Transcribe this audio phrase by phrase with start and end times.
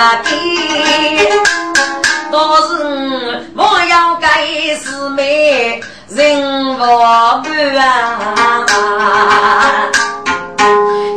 [0.00, 0.16] 人啊！
[2.32, 2.70] 倒是
[3.54, 4.46] 我要改
[4.82, 7.84] 是美人我不啊，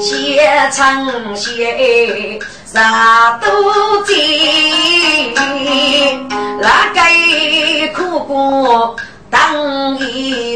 [0.02, 0.12] 写
[0.74, 3.48] 成写啥都
[4.04, 5.34] 记，
[6.60, 7.00] 那个
[7.96, 8.98] 苦过
[9.30, 10.53] 当一。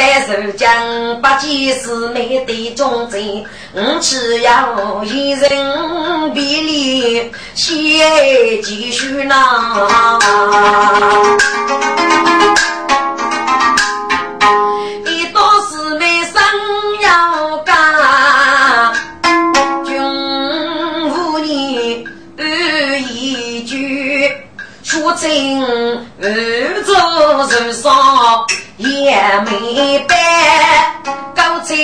[0.00, 3.44] 但是将八戒是美的忠贞，
[3.74, 10.16] 我只要一人比例，先继续拿。
[15.04, 16.40] 一道是美生
[17.02, 17.74] 要干，
[19.84, 20.00] 君
[21.10, 22.06] 无你
[23.10, 24.30] 一句，
[24.84, 25.28] 说真
[29.28, 30.14] 也没白，
[31.36, 31.74] 高在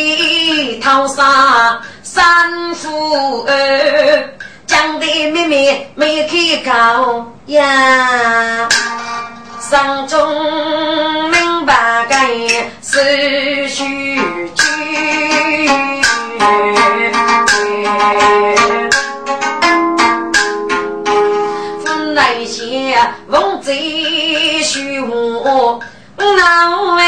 [0.82, 4.30] 头上三夫儿，
[4.66, 8.66] 讲的妹妹没开口呀，
[9.60, 9.78] 心
[10.08, 10.18] 中
[11.30, 12.16] 明白个
[12.80, 14.16] 是虚
[14.54, 14.64] 句，
[21.84, 22.96] 分那些
[23.28, 25.78] 王贼虚无。
[26.16, 27.02] 难为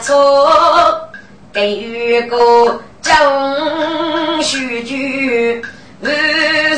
[0.00, 1.08] 错，
[1.52, 5.62] 给予个正虚句
[6.00, 6.06] 无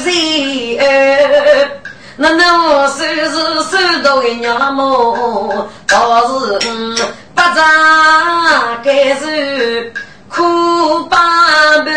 [0.03, 1.70] 罪儿。
[2.16, 3.30] 那那手是
[3.64, 5.69] 手到的娘么？
[5.88, 6.97] 倒是嗯，
[7.34, 9.92] 不咋该是
[10.28, 11.92] 苦半辈，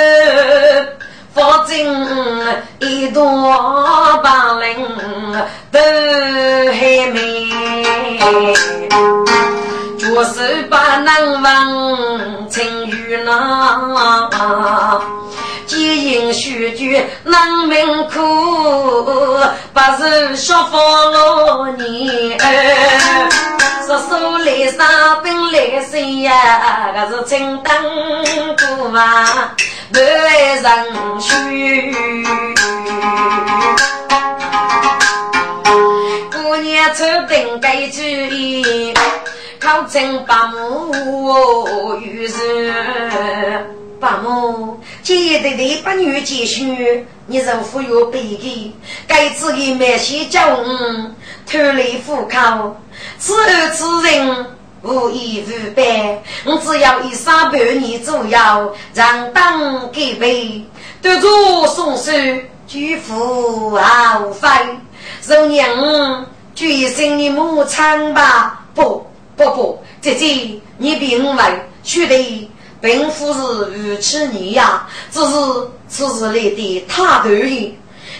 [1.33, 1.75] 佛经
[2.79, 3.25] 一段
[4.21, 4.85] 八零
[5.71, 5.79] 都
[6.71, 7.49] 还没。
[10.15, 14.29] 我是不能忘情与郎，
[15.65, 18.19] 几因须句难明苦，
[19.73, 22.45] 不是说佛罗尼儿，
[23.87, 26.91] 说手来杀兵来谁呀？
[26.93, 27.73] 可是青灯
[28.57, 29.55] 古啊，
[29.93, 30.05] 不为
[30.55, 31.93] 人须。
[36.31, 38.91] 姑娘出兵该注意。
[39.59, 43.63] 考证八母于是
[43.99, 48.75] 八母，今日的八女继续，你若富有背给，
[49.07, 50.67] 该自己买些教育，
[51.49, 52.75] 脱离户口。
[53.19, 54.45] 此后此人
[54.83, 60.61] 无依无伴，我只要一三半年左右，让当给备，
[61.01, 62.11] 得着送手，
[62.67, 64.49] 举夫毫费。
[65.25, 69.07] 若娘，举生你母亲吧，不。
[69.35, 71.43] 不不，姐姐，你并为
[71.83, 73.39] 兄弟，并不是
[73.71, 75.35] 如此你呀，只是
[75.87, 77.71] 此时来的太突然。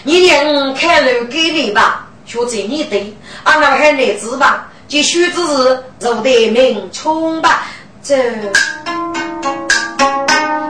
[0.02, 3.14] 你让开路给你吧，学在你的，
[3.44, 7.66] 俺老汉来子吧，就须只是入得名冲吧。
[8.02, 8.16] 这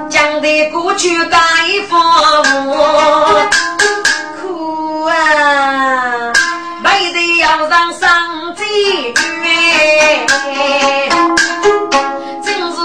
[0.08, 1.38] 讲的过去该
[1.88, 2.00] 放
[2.68, 3.48] 我
[4.40, 6.32] 苦啊，
[6.84, 8.64] 为的要让上进。
[12.42, 12.76] 真是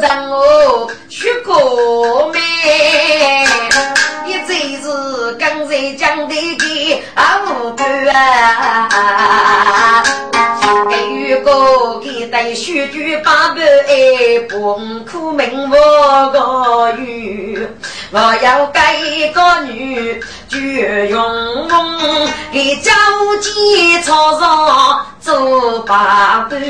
[0.00, 2.38] 让我去过美，
[4.26, 10.04] 一真是刚才讲的给好多啊！
[10.88, 14.74] 给个给带须句八百哎，不
[15.10, 15.76] 苦命我
[16.30, 17.66] 个女，
[18.10, 18.96] 我要改
[19.34, 20.22] 个女。
[20.48, 21.20] 绝用
[22.52, 22.92] 给交
[23.40, 26.62] 际草上做把端，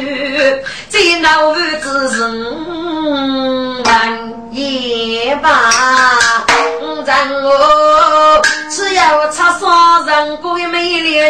[0.89, 5.51] 在那屋子人玩也罢，
[7.05, 8.41] 让我
[8.71, 11.21] 只要插上人国的美丽，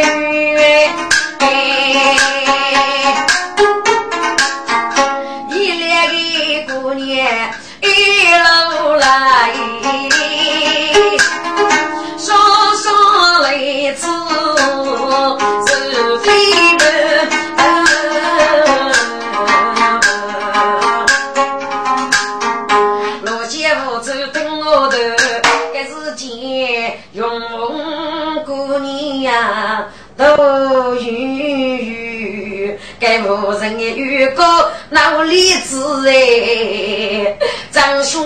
[34.25, 34.44] 人也遇过
[34.91, 37.37] 闹离子哎，
[37.71, 38.23] 张说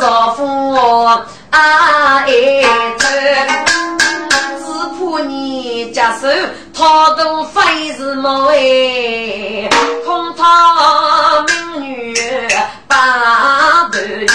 [0.00, 0.74] 若夫
[1.50, 2.26] 爱
[2.98, 3.06] 子。
[5.26, 6.26] 你家手
[6.76, 9.70] 他都非是么哎，
[10.04, 12.14] 空他美女
[12.88, 12.96] 把
[13.92, 14.26] 头女，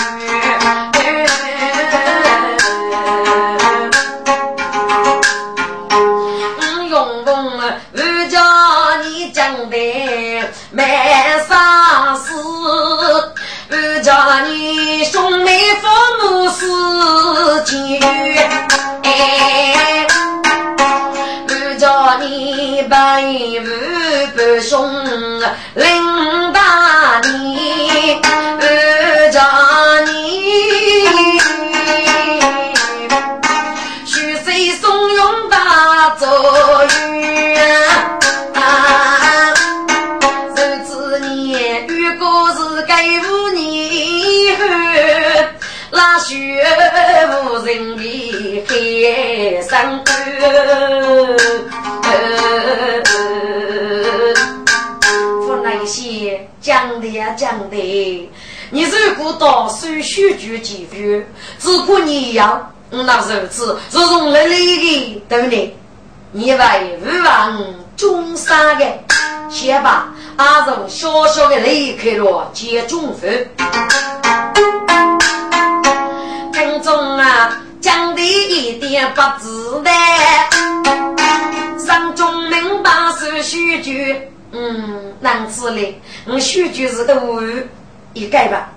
[6.89, 7.62] 用功我
[8.31, 8.39] 叫
[9.04, 9.75] 你讲的
[10.71, 10.83] 没
[11.47, 12.33] 啥事，
[13.69, 15.87] 我叫你兄妹父
[16.21, 18.01] 母是亲
[19.03, 20.05] 哎。
[22.21, 23.65] 你百无
[24.35, 24.91] 不兄，
[25.75, 28.19] 领大你，
[28.59, 29.41] 二家
[30.05, 31.39] 你，
[34.05, 36.27] 许谁怂恿大作
[37.13, 37.57] 冤？
[46.29, 46.61] 那学
[47.41, 50.11] 无人的海上歌。
[55.43, 58.29] 说那些讲的呀讲的，
[58.69, 61.25] 你如果到手续局几句，
[61.57, 65.75] 只顾你要那日子是用了你的，对不对？
[66.31, 67.59] 你为无望
[67.97, 68.85] 中山的，
[69.49, 73.49] 先把阿从小小的离开了接中分，
[78.59, 79.89] 一点不值得。
[81.77, 84.15] 上中明白是虚句，
[84.51, 87.41] 嗯，难子嘞，我虚句是个无
[88.13, 88.69] 一改吧，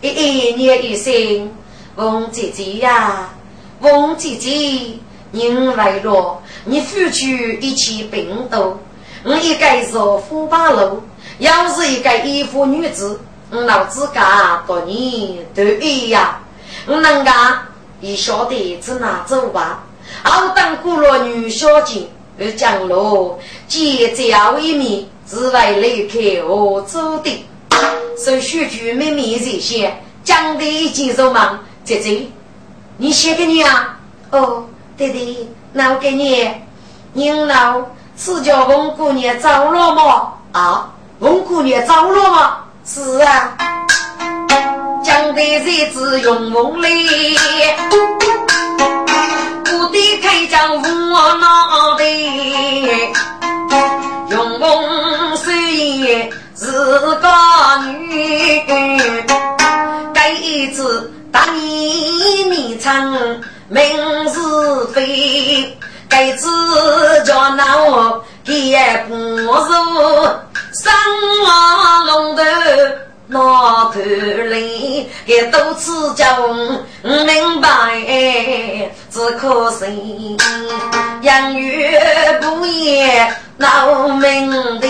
[0.00, 1.50] 一一年一生，
[1.96, 3.28] 翁姐姐呀，
[3.80, 4.98] 翁姐姐，
[5.30, 8.80] 您来了，你夫妻一起并斗，
[9.22, 9.92] 我一个是
[10.28, 11.02] 富八路，
[11.38, 16.40] 要是一个衣服女子，我老子家多年都一样，
[16.86, 17.34] 我能干，
[18.00, 19.84] 你晓得在哪走吧？
[20.24, 22.08] 我当过了女小姐。
[22.38, 27.46] 而江路结交为民，只为离开我走的。
[28.22, 31.58] 手续局妹妹这些，讲的已经肉忙。
[31.82, 32.26] 姐姐，
[32.98, 33.98] 你写给你啊？
[34.32, 34.66] 哦，
[34.98, 36.50] 对对，那我给你。
[37.14, 37.80] 您老
[38.18, 40.32] 是叫翁姑娘走了吗？
[40.52, 42.58] 啊，翁姑娘走了吗？
[42.84, 43.56] 是啊，
[45.06, 47.38] 讲的日子用梦里。
[49.72, 50.82] 我的开疆无
[51.38, 52.04] 脑袋，
[54.30, 54.66] 用功
[55.36, 56.72] 虽是
[57.20, 57.28] 个
[58.08, 58.64] 女，
[60.12, 63.08] 该一次大义名唱
[63.68, 64.40] 明是
[64.92, 66.48] 非，该次
[67.24, 69.54] 叫那我也不如
[70.72, 70.92] 生
[72.06, 72.42] 龙头。
[73.28, 76.40] 那头里也都此讲
[77.02, 77.68] 明白，
[79.10, 80.36] 只可惜
[81.22, 81.84] 养育
[82.40, 84.48] 不也闹命
[84.80, 84.86] 的。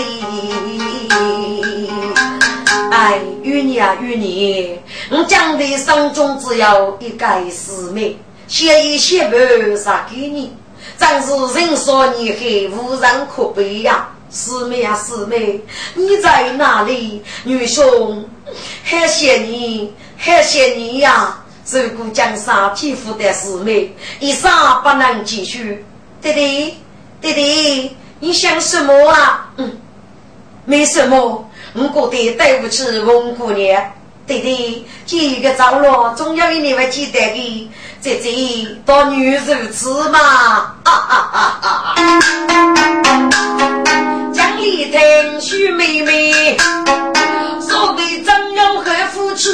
[2.91, 4.79] 哎，与你啊与你，
[5.09, 8.15] 我讲的生中只有一个师妹，
[8.47, 10.55] 写一写不啥给你，
[10.99, 14.09] 真是人说你黑无人可悲呀。
[14.31, 15.61] 师妹啊，师妹，
[15.95, 17.23] 你在哪里？
[17.43, 18.27] 女兄，
[18.83, 21.39] 还谢你，还谢你呀！
[21.69, 24.51] 如果江山匹夫的师妹，一生
[24.83, 25.83] 不能继续。
[26.21, 26.75] 弟弟，
[27.21, 29.49] 弟弟，你想什么啊？
[29.57, 29.77] 嗯，
[30.65, 33.83] 没什么，我觉得对不起翁姑娘。
[34.25, 37.71] 弟弟，今一个着落，总有一年会记得的。
[38.01, 40.19] 姐姐，当女如此嘛？
[40.19, 41.97] 啊啊啊啊！
[44.57, 46.57] 里听许妹妹
[47.61, 49.49] 说的怎样和夫妻？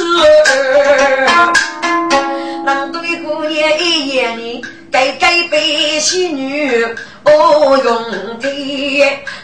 [2.64, 4.62] 难对姑娘一眼呢。
[4.90, 6.86] 该该被戏女
[7.24, 8.48] 哦用的，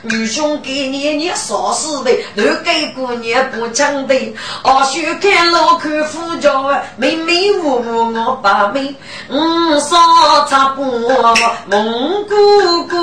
[0.03, 2.13] 女兄给你你啥事的？
[2.37, 4.15] 都给姑娘不讲的。
[4.63, 6.51] 二叔看老看夫家，
[6.97, 8.95] 妹妹我我把妹，
[9.29, 9.97] 嗯，啥
[10.49, 10.83] 差不
[11.67, 12.97] 蒙姑姑，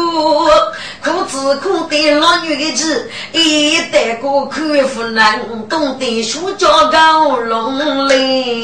[1.04, 8.64] 苦子苦的老女子，一代过看夫难懂得书家高龙嘞。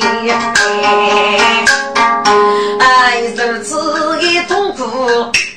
[2.79, 5.07] 哎，如此一痛苦，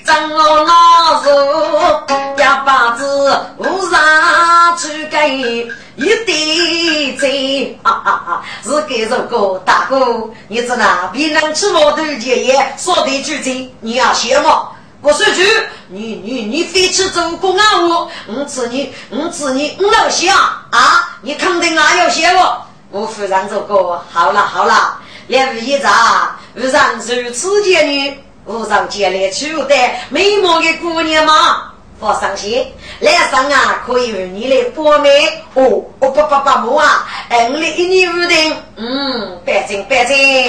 [0.07, 2.07] 怎我老手
[2.39, 7.29] 哑巴子无上去给一滴罪。
[7.29, 8.43] 的，哈哈哈！
[8.63, 14.69] 是给首歌，大哥，你知道别人吃我的爷爷说的句子，你要写吗？
[15.03, 15.45] 我说句，
[15.89, 20.37] 你你你非去做公安我，我知你，我知你，我老想
[20.71, 22.63] 啊，你肯定还要写我。
[22.93, 26.37] 我夫人这个好了好了，两位一咋？
[26.55, 29.75] 夫人如此见女，夫人见来娶的
[30.09, 31.73] 美貌的姑娘吗？
[31.99, 32.65] 不伤心，
[33.01, 35.09] 来生啊，可以与你来报媒
[35.55, 35.83] 哦。
[35.99, 40.47] 哦不不不不啊，哎，我一年五定，嗯，白金白金。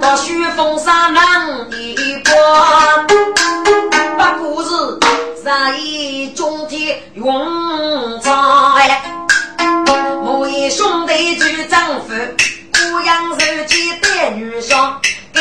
[0.00, 1.22] 到雪峰山南
[1.72, 3.06] 一关，
[4.16, 4.70] 把故事
[5.44, 5.74] 在
[6.36, 8.30] 中天永在。
[10.22, 12.14] 我一兄弟做丈夫，
[12.72, 14.72] 姑娘手机带女婿。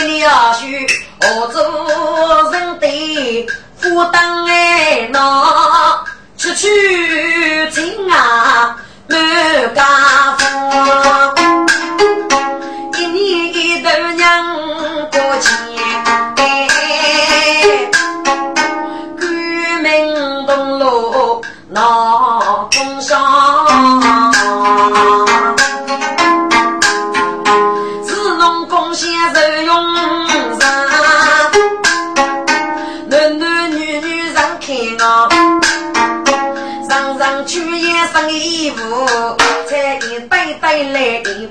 [0.04, 0.86] 你要许
[1.22, 5.10] 何做人得负担哎？
[5.12, 6.04] 那
[6.38, 6.68] 出去
[7.72, 8.76] 请啊
[9.08, 11.68] 满家风，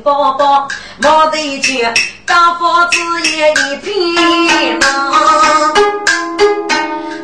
[0.02, 0.68] 来的包包，
[0.98, 1.86] 毛得去
[2.26, 2.98] 高房子
[3.30, 5.72] 也一片呐，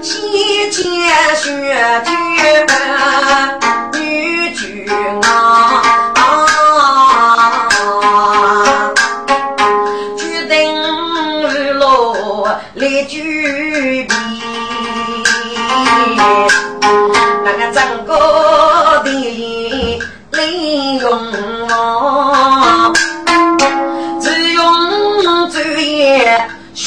[0.02, 0.76] 先前
[1.34, 1.44] 学
[2.04, 3.57] 句女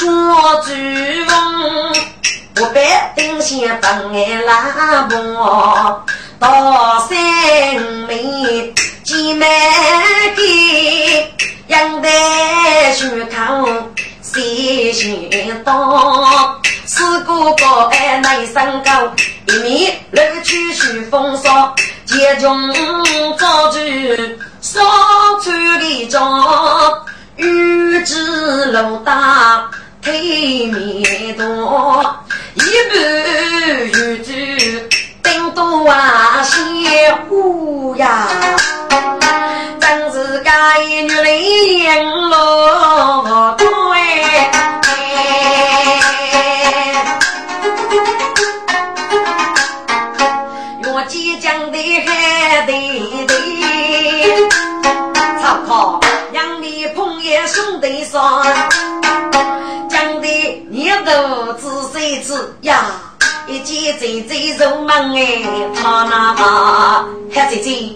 [0.01, 0.10] 说
[0.65, 1.93] 句风，
[2.60, 6.03] 我白丁先等俺拉磨，
[6.39, 7.15] 到三
[8.08, 9.46] 妹姐妹
[10.36, 11.31] 的
[11.67, 12.10] 养得
[12.96, 13.91] 胸口
[14.24, 15.29] 细心
[15.63, 16.60] 多。
[16.88, 19.13] 四哥哥爱内身高，
[19.46, 21.75] 一面露出雪风霜，
[22.08, 22.74] 肩中
[23.38, 24.81] 早举烧
[25.43, 26.08] 穿的。
[26.08, 26.91] 装，
[27.38, 29.70] 玉指露大
[30.01, 32.15] 腿面多，
[32.55, 32.96] 一步
[33.86, 34.89] 玉指
[35.22, 38.27] 顶多啊些虎呀，
[39.79, 41.43] 真是该女人
[41.84, 43.67] 眼落对。
[52.67, 53.34] 对对，
[55.41, 56.00] 操靠
[56.31, 58.46] 杨丽碰也兄弟双，
[61.06, 62.86] 头仔细子呀，
[63.48, 65.42] 一见嘴嘴肉忙哎，
[65.76, 67.96] 他那嘛还姐姐，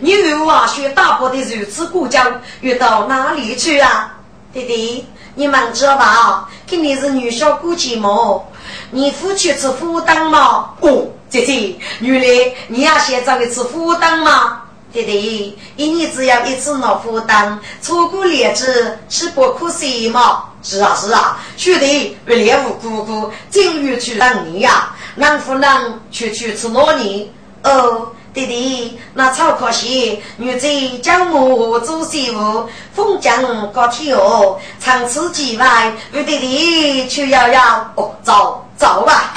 [0.00, 4.14] 你与我学大伯的如此过江，又到哪里去啊？
[4.52, 6.48] 弟弟，你们知道吧？
[6.68, 8.42] 肯定是女小姑寂寞，
[8.90, 10.70] 你夫妻是负担嘛？
[10.80, 11.06] 哦。
[11.30, 14.60] 姐姐，原来你要先找一次负担嘛？
[14.92, 20.44] 弟弟，一年只要一次拿负担，错过日子岂不可惜吗？
[20.62, 27.32] 是啊是啊，兄弟为猎物姑姑，正欲去当你呀，能不能去去吃糯米？
[27.64, 30.68] 哦，弟弟，那超可惜，女子
[30.98, 39.32] 将母做媳妇，封疆高天哦，长此几外，为弟弟去要要哦，走走吧。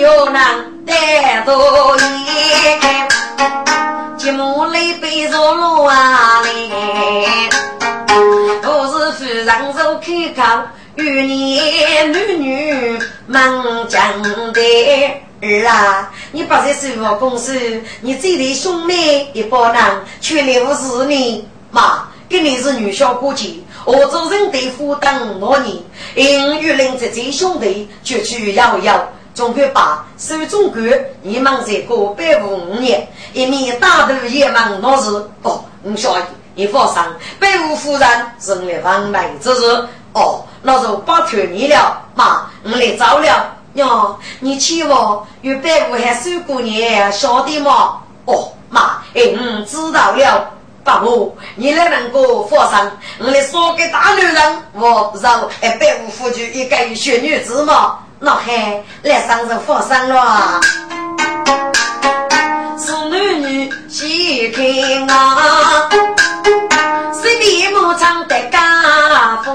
[0.00, 0.42] 有能
[0.86, 1.96] 带多，
[4.30, 7.50] 寂寞泪背着路啊来，
[8.62, 9.46] 我是夫人
[9.76, 10.62] 手开口，
[10.94, 11.60] 与你
[12.12, 12.96] 女女
[13.26, 14.30] 忙讲的
[15.42, 17.58] 儿啊，你不在生活公司，
[18.02, 19.82] 你这里兄妹一帮人，
[20.20, 25.76] 却留是你妈，跟你是女小姑姐，我做人对负担多年，
[26.14, 29.08] 因与邻这这兄弟就去摇摇。
[29.40, 30.82] 中国把守中国，
[31.22, 35.10] 一忙在过百五年，一面大头一忙那是
[35.42, 36.22] 哦，你小姨，
[36.54, 37.02] 你放心，
[37.38, 38.06] 百五夫人
[38.38, 43.56] 是我房内之事哦，那就拜托你了，妈，我来找了。
[43.72, 47.96] 娘，你去我与百五还守过年，晓得吗？
[48.26, 50.50] 哦，妈，哎，嗯，知道了。
[50.84, 58.00] 爸母，你来能够放心，我来说给大女人，我让哎百五夫君一个小女子嘛。
[58.22, 60.60] 那还来上日放生了，
[62.78, 62.92] 是
[63.88, 64.62] 细看
[65.08, 65.88] 啊，
[67.14, 68.38] 十里牧场的。
[68.50, 69.50] 家父，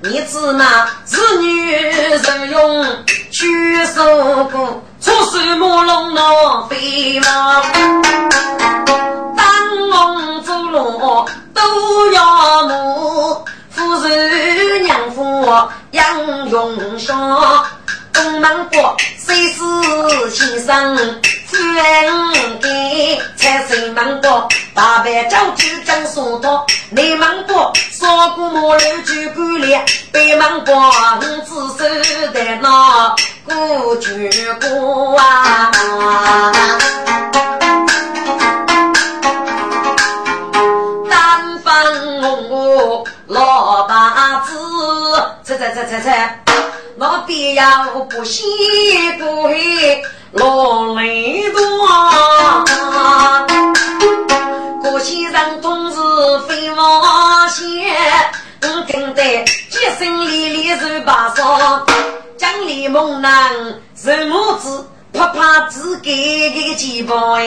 [0.00, 2.84] 你知那子女人用
[3.30, 7.62] 去受苦，出手莫弄那飞毛，
[9.34, 9.46] 当
[9.88, 14.81] 龙走路都要母，夫人
[15.92, 17.64] 杨永祥。
[18.12, 20.96] 东门国，谁是先生？
[21.46, 26.66] 夫人给才西门国，大白招酒正说道。
[26.90, 29.84] 内门国，烧锅马肉就干了。
[30.12, 30.74] 北门国，
[31.20, 31.84] 五子手
[32.32, 33.14] 的那
[33.46, 34.08] 过酒
[34.60, 35.72] 过啊。
[42.24, 44.54] 我老大子，
[45.42, 46.44] 猜猜猜猜猜。
[46.96, 47.64] 我必要
[48.08, 48.44] 不惜
[49.18, 51.60] 不黑落泪多，
[54.82, 55.96] 过先生同志
[56.46, 57.92] 飞往线，
[58.62, 61.84] 我听得几声里里是把说，
[62.36, 63.50] 江里猛男
[63.96, 67.42] 是母子，啪啪子给个肩膀哎。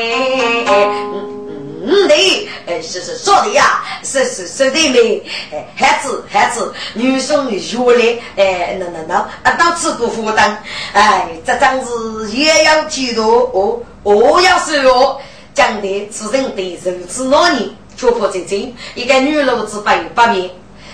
[1.86, 5.24] 嗯，对，哎，是是说的呀，是是说的没？
[5.52, 10.58] 哎，孩子孩子，女生学来，哎，那那那，啊，到此不负担，
[10.94, 13.22] 哎，这张子也要记住
[13.54, 15.18] 哦，我要是哦，
[15.54, 20.50] 讲的此人对如此多年，却破真真，一个女路子百八面，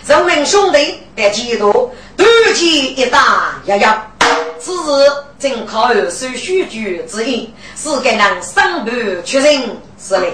[0.06, 4.11] 人民兄弟要记住，团结一打要要。
[4.60, 9.62] 此日正考二手书局之一，是该人上盘确认
[10.00, 10.34] 是嘞。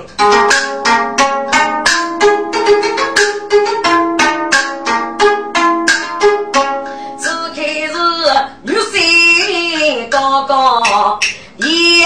[7.18, 7.96] 此刻是
[8.64, 11.20] 女婿高高
[11.58, 12.06] 夜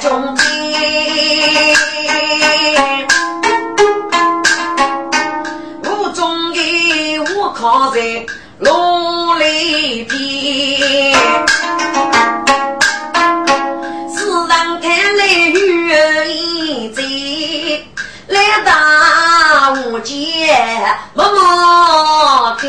[0.00, 0.44] 中间，
[5.84, 6.58] 屋中的
[7.36, 7.98] 我靠在。
[10.98, 11.14] 路里边，
[14.12, 17.86] 世上看来有一贼，
[18.26, 20.44] 来打我街
[21.14, 22.68] 默默听，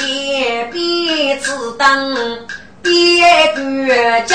[0.00, 0.02] 一
[0.72, 1.86] 边子等，
[2.82, 3.20] 一
[3.54, 4.34] 边讲。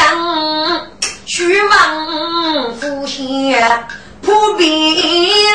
[1.26, 3.86] 去往福县
[4.30, 4.64] 破壁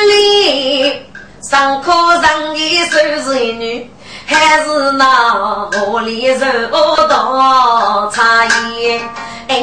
[0.08, 0.92] 里，
[1.40, 2.56] 上课上
[2.88, 3.88] 的是女，
[4.26, 6.26] 还是那河里
[6.72, 9.00] 肉到茶叶？
[9.46, 9.56] 哎，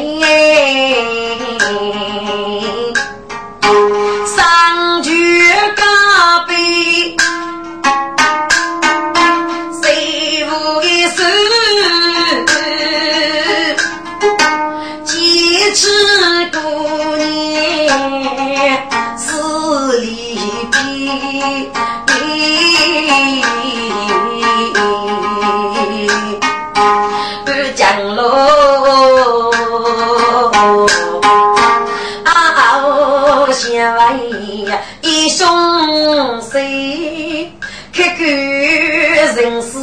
[36.51, 37.49] 谁，
[37.93, 39.77] 开口人是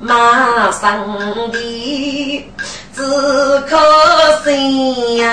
[0.00, 0.80] 马上
[1.52, 2.50] 的。
[2.94, 3.02] 只
[3.68, 3.76] 可
[4.42, 5.26] 惜呀，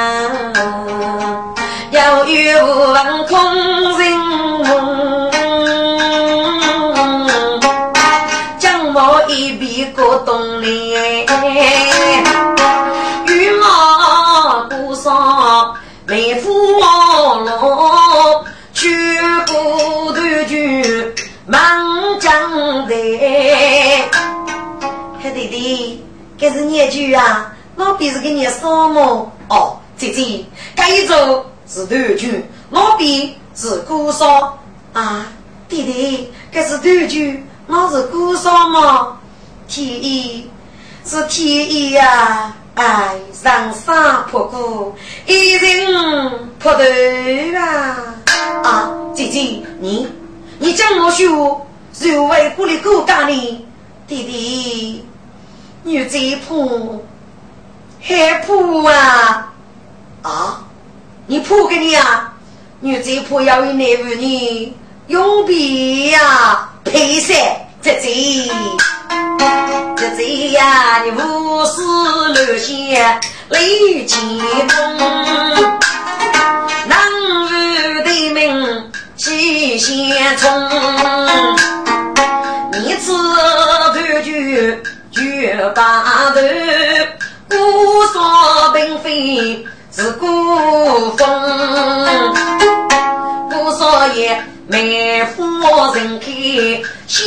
[1.92, 3.40] 要遇望空
[3.98, 5.32] 人梦，
[8.60, 11.26] 将我一笔过冬来，
[26.38, 29.32] 这是念句啊，老毕是给你什么？
[29.50, 31.14] 哦，姐姐，这一组
[31.68, 34.58] 是断句，老毕是鼓烧
[34.94, 35.28] 啊，
[35.70, 39.20] 弟弟，这是断句，我是鼓烧吗？
[39.68, 40.50] 天意
[41.06, 44.94] 是天意呀，哎，上山破鼓，
[45.26, 46.80] 一人破头
[47.58, 48.16] 啊！
[48.64, 50.08] 啊，姐姐，你
[50.60, 53.66] 你讲我说，是为鼓励鼓干呢，
[54.08, 55.06] 弟弟。
[55.86, 57.04] 女贼婆，
[58.02, 58.54] 害怕
[58.90, 59.54] 啊！
[60.22, 60.64] 啊，
[61.28, 62.34] 你婆给你啊？
[62.80, 64.74] 女贼婆要与内妇女
[65.08, 67.34] 永别呀，配噻，
[67.82, 68.50] 姐姐，
[69.98, 71.82] 姐姐呀，你无事
[72.34, 73.20] 留下
[73.50, 74.22] 泪千
[74.70, 74.98] 封，
[76.88, 80.50] 男儿的命喜先冲，
[82.72, 83.12] 你知
[83.94, 84.82] 断句。
[85.56, 86.42] 绝把头，
[87.48, 87.56] 姑
[88.12, 90.26] 说并非是孤
[91.16, 92.36] 风，
[93.50, 96.26] 姑说也梅花人开
[97.08, 97.22] 先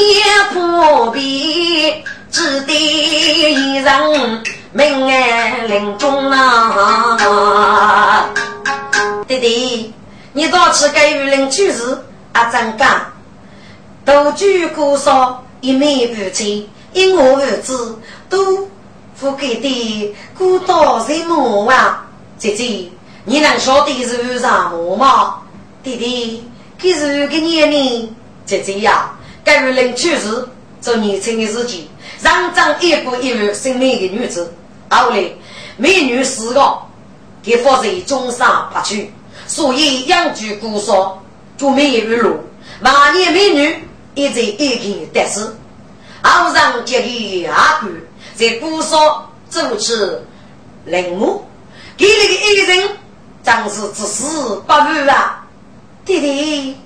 [0.52, 8.28] 破壁，只得一人命案临终啊！
[9.28, 9.94] 弟弟，
[10.32, 11.96] 你到去给予领取时，
[12.32, 13.12] 阿怎讲？
[14.04, 17.72] 独居姑说一面无亲，因我无知，
[18.28, 18.68] 都
[19.14, 22.06] 付给的孤岛人么啊？
[22.38, 22.88] 姐姐，
[23.24, 25.38] 你能晓得是什么吗？
[25.82, 26.44] 弟弟，
[26.78, 29.10] 这是个年龄，姐姐呀，
[29.42, 30.46] 该于领取时
[30.80, 31.88] 做年轻的日己，
[32.20, 34.52] 让长一步一步生命的女子。
[34.90, 35.24] 后来
[35.76, 36.78] 美女四个，
[37.42, 39.10] 给放在中山八区，
[39.46, 41.22] 所以养居姑说
[41.56, 42.36] 就没有路。
[42.80, 43.82] 万年美女。
[44.18, 45.46] 一直一见得势，
[46.22, 47.88] 后上接的阿哥
[48.36, 49.94] 在姑嫂走起
[50.84, 51.42] 任务，
[51.96, 52.88] 给那个一人
[53.42, 55.42] 真是至死不渝啊！
[56.04, 56.76] 弟弟，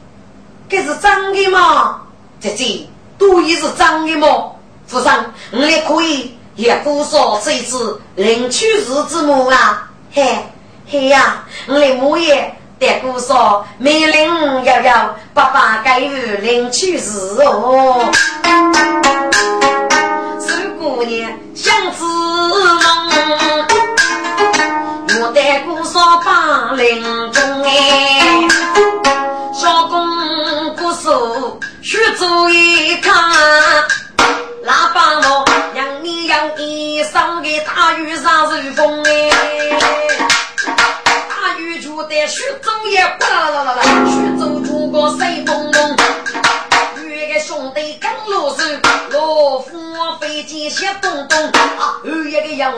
[0.69, 2.03] 这是真的吗？
[2.39, 2.87] 姐姐，
[3.19, 4.53] 都也是真的吗？
[4.87, 9.91] 夫人，你也可以也姑嫂这一次领取日之母啊！
[10.13, 10.39] 嘿，
[10.87, 12.57] 嘿呀，我的母爷。
[12.79, 18.11] 大姑说：“命令要要爸爸给予领取时哦。”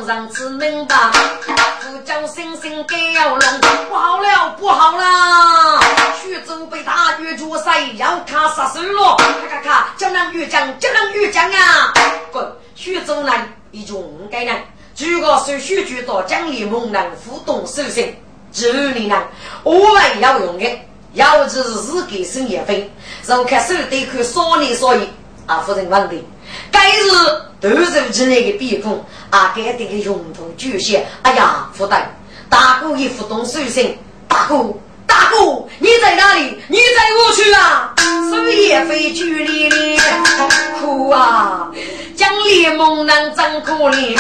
[0.07, 0.97] 让子明白，
[1.81, 5.81] 不叫星星给要龙，不好了不好了，
[6.21, 11.93] 徐州被大雨捉塞，要他杀手了，咔咔咔，江南玉江，江南玉江啊！
[12.33, 14.57] 滚，徐州南一种该人，
[14.97, 18.17] 诸葛手徐举到江里猛男互动手心。
[18.53, 19.23] 这里呢，
[19.63, 20.81] 我们要用的，
[21.13, 22.91] 要是自己生业费，
[23.27, 25.07] 就看手得看少年少爷
[25.47, 26.17] 啊，夫人问的，
[26.71, 27.09] 该是
[27.63, 32.13] 投入之内的避风啊，该这个用途巨蟹，哎呀，负担
[32.51, 33.97] 大哥也不懂手心，
[34.27, 34.75] 大哥，
[35.07, 36.59] 大哥，你在哪里？
[36.67, 36.83] 你在
[37.17, 37.95] 我去啊？
[38.31, 40.01] 手也非距离里，
[40.81, 41.71] 哭啊！
[42.17, 44.19] 将脸蒙难真可怜，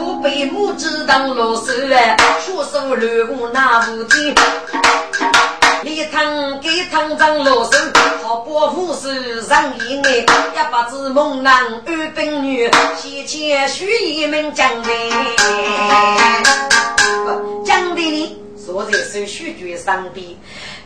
[0.00, 4.34] 我被母子当老师哎，双手乱舞那舞天。
[5.86, 7.70] 一堂给堂长老手，
[8.24, 11.54] 好保护是上一哎，一把子猛男
[11.86, 14.88] 二本女，先前许一名将的，
[17.64, 20.26] 将的呢坐在手许局上边，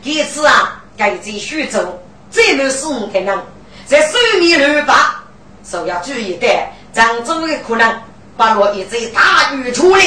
[0.03, 1.99] 这次啊，该在徐州，
[2.31, 3.39] 这路是五天人，
[3.87, 5.15] 在手面乱发。
[5.63, 6.47] 所要注意的，
[6.93, 8.01] 漳州的可能
[8.37, 10.03] 把我一只大鱼出来，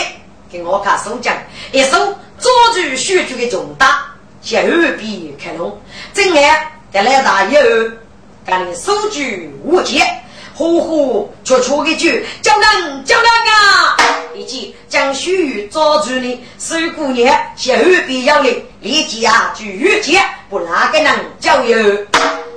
[0.48, 1.36] 给我看手讲，
[1.72, 1.98] 一手
[2.38, 4.13] 抓住血局的重大，
[4.44, 5.80] 向二边开龙，
[6.12, 6.54] 正眼
[6.92, 7.62] 得来大以后，
[8.44, 10.04] 赶紧手举无节，
[10.54, 13.96] 呼呼悄悄的句，叫人叫人啊！
[14.34, 21.78] 以及将血鱼抓住你手姑娘向二边要领，立即啊举玉节，不哪个人叫有。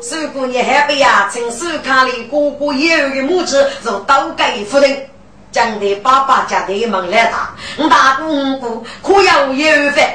[0.02, 5.10] 手姑娘还被呀，从手看里哥哥有的母子从刀盖夫人，
[5.54, 10.06] 将的爸爸家的门来打，我大姑姑可要有份。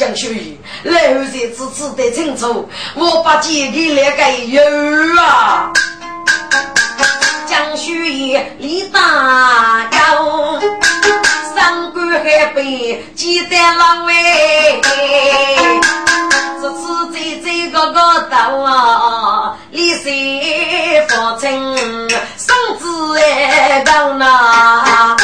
[0.00, 4.62] 江秀玉，老日子记得清楚，我把姐给那个有
[5.20, 5.70] 啊。
[7.46, 8.98] 江秀玉李大
[9.90, 10.58] 高，
[11.54, 14.80] 三官还被记得老哎。
[16.62, 20.10] 这次在这个个头啊，李三
[21.10, 21.76] 父亲
[22.38, 25.14] 孙子哎到哪？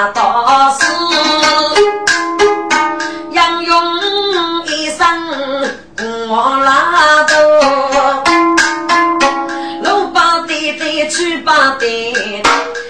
[0.00, 0.86] 杀到死，
[3.32, 5.06] 杨勇一生
[6.30, 7.34] 我拉倒，
[9.82, 12.14] 六八弟弟七八弟。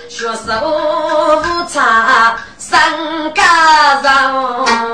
[0.08, 2.80] 学手插三
[3.34, 3.42] 家
[4.02, 4.89] 人，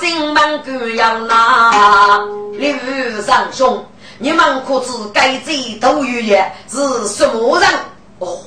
[0.00, 2.20] 姓们各要拿。
[2.52, 2.72] 刘
[3.22, 3.84] 长兄，
[4.18, 7.68] 你们可知该罪都有也是什么人？
[8.18, 8.38] 哦，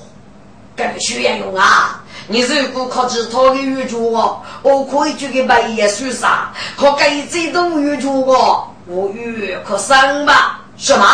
[0.76, 2.02] 跟徐延勇啊！
[2.28, 6.30] 你如果靠其他的援助我，我可以去给白夜受伤；
[6.78, 10.60] 靠该罪都援助我，我与可生吧？
[10.78, 11.06] 什么？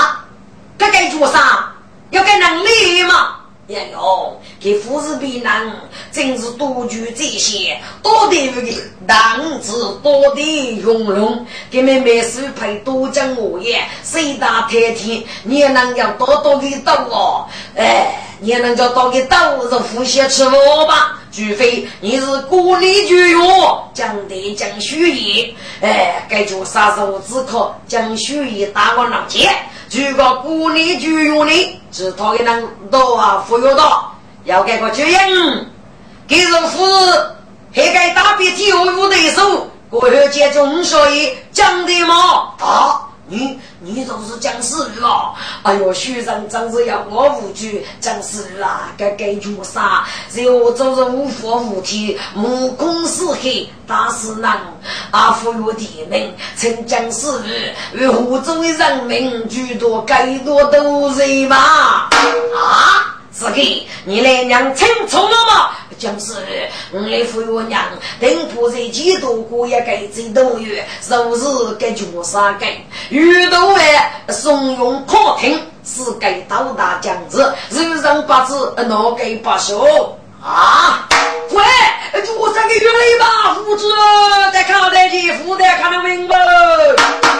[0.78, 1.71] 该该做啥？
[2.12, 3.37] 要该能力吗？
[3.70, 5.70] 哎呦，给富士比难，
[6.10, 10.42] 真是多具这些，多的那个胆子，多的
[10.78, 21.13] 勇龙，给妹妹是配多讲我也，谁大太天，你也能要多多的到我，哎，也能叫多的刀子呼吸吃我吧？
[21.32, 29.54] 除非你是孤立绝药，将得将血液，哎，该叫杀手只可将血液打我脑前。
[29.91, 35.67] 如果孤立绝药的，其他也能多啊服药到，要给个绝应，
[36.28, 36.84] 给人服
[37.76, 43.07] 还该打别体我无对手，过后接中所以讲的嘛啊。
[43.30, 45.36] 你你都是僵尸了！
[45.63, 48.94] 哎呦，学生真是要我无惧僵尸啊！
[48.98, 50.06] 该该做啥？
[50.32, 54.52] 只我总是无法无天，目空四黑，打死人！
[55.12, 57.28] 阿父有天命，称僵尸
[57.94, 61.58] 与湖中的人民居多，该多都是嘛？
[61.58, 62.10] 啊！
[63.38, 65.71] 是个，你来娘清楚了吗？
[66.00, 66.34] 将是
[66.91, 67.82] 我来扶我娘，
[68.19, 81.08] 等铺在几度过一个最多月，若是给绝杀给，遇到外怂恿靠听，是给到达将子，人人不知哪给不说啊？
[81.52, 81.63] 喂，
[82.13, 83.88] 绝杀给原来吧，夫子，
[84.54, 86.38] 再看得起，负担看得明白，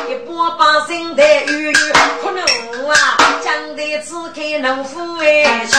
[0.10, 1.74] 一般百姓的雨
[2.22, 2.44] 可能
[2.90, 2.96] 啊，
[3.44, 5.78] 讲的只看能夫哎去。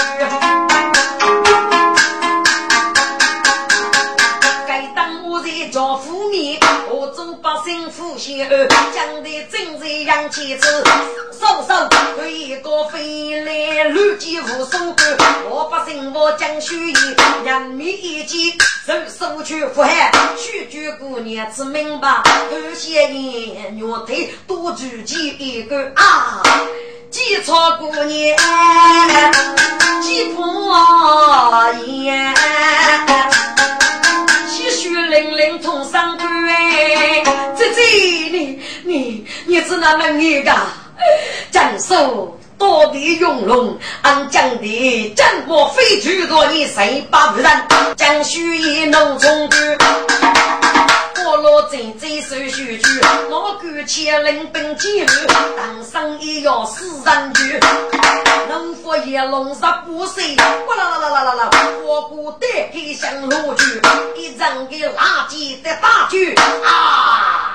[5.70, 6.58] 叫父面，
[6.90, 10.82] 我做百姓富先儿，将的真是洋气子，
[11.38, 12.84] 手手对一个
[14.18, 15.16] 来乱箭无数个，
[15.48, 18.52] 我百姓我讲虚言，人民一见
[18.84, 26.42] 手手去祸害，须举姑娘子明白，二些年肉腿多举几一个啊，
[27.10, 28.36] 几错姑娘
[30.02, 32.34] 几破眼。
[34.70, 36.28] 血淋淋冲上关，
[37.54, 37.82] 姐姐
[38.30, 40.52] 你你你是那么一个？
[41.50, 47.66] 江苏多地用龙，俺讲的战果非诸多，你谁把不然？
[47.96, 49.48] 江苏一农村
[51.24, 53.00] 我老真真手续去，
[53.30, 55.12] 我敢前领兵进入，
[55.56, 57.60] 当生意要死人去。
[58.48, 60.36] 能否也龙十不岁？
[60.36, 61.50] 哇啦啦啦啦啦啦！
[61.84, 63.80] 我姑带开香炉去，
[64.16, 67.54] 一阵个垃圾的大局啊！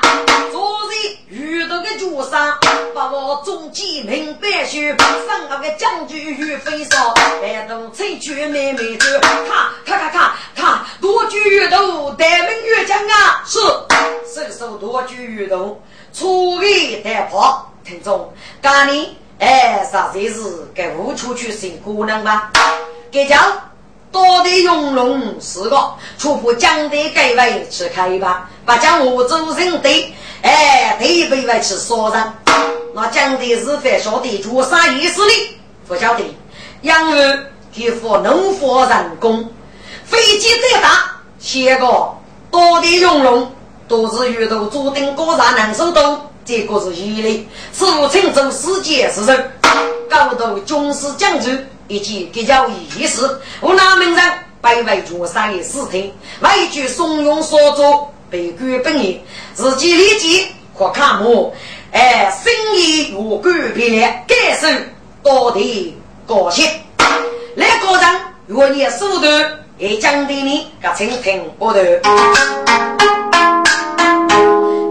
[0.52, 2.60] 昨日遇到个绝杀，
[2.94, 9.08] 把我中计明白去，上那个将军与飞少，带动翠菊妹妹走，
[9.48, 13.44] 咔咔咔咔咔，多举越头，带名越将啊！
[13.54, 13.60] 是，
[14.34, 15.80] 伸手多举越头，
[16.12, 19.16] 出力带跑，听众，干你。
[19.38, 22.52] 哎，啥才是给无出去寻姑娘吧？
[23.12, 23.62] 给讲
[24.12, 32.34] 多的用龙四个，出破江的改位去开吧，把将我周身的哎，对背外去杀人。
[32.96, 35.60] 那江的是非晓得做啥意思的？
[35.88, 36.24] 不晓得。
[36.82, 39.48] 养儿给付农夫人工，
[40.06, 41.86] 飞机再大，写个
[42.54, 43.52] 多的用龙，
[43.88, 46.22] 都是遇到注定高上能手动。
[46.46, 49.52] 结果是一类，此物称作世界之人，
[50.08, 51.50] 高度军事讲究
[51.88, 53.28] 以及比较意识。
[53.60, 54.24] 湖南名人
[54.62, 59.20] 百位绝杀的视听，外句怂恿所作，被官本意
[59.56, 61.52] 自己理解或看破，
[61.92, 64.68] 哎，心意无改变，感受
[65.24, 65.96] 到的
[66.28, 66.70] 高兴。
[67.56, 71.80] 那个人若你手段也讲的你，个蜻蜓我头，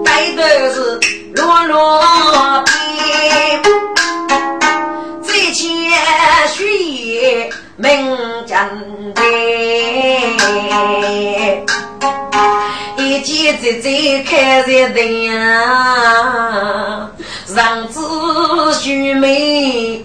[0.04, 1.00] 该的是。
[1.34, 2.02] 落落
[2.62, 3.62] 边，
[5.22, 5.64] 再见
[6.54, 8.16] 虚言明
[8.46, 8.54] 真
[9.14, 9.22] 的，
[12.98, 13.88] 一见再再
[14.24, 15.00] 开在灯，
[17.54, 17.98] 让子
[18.74, 20.04] 须眉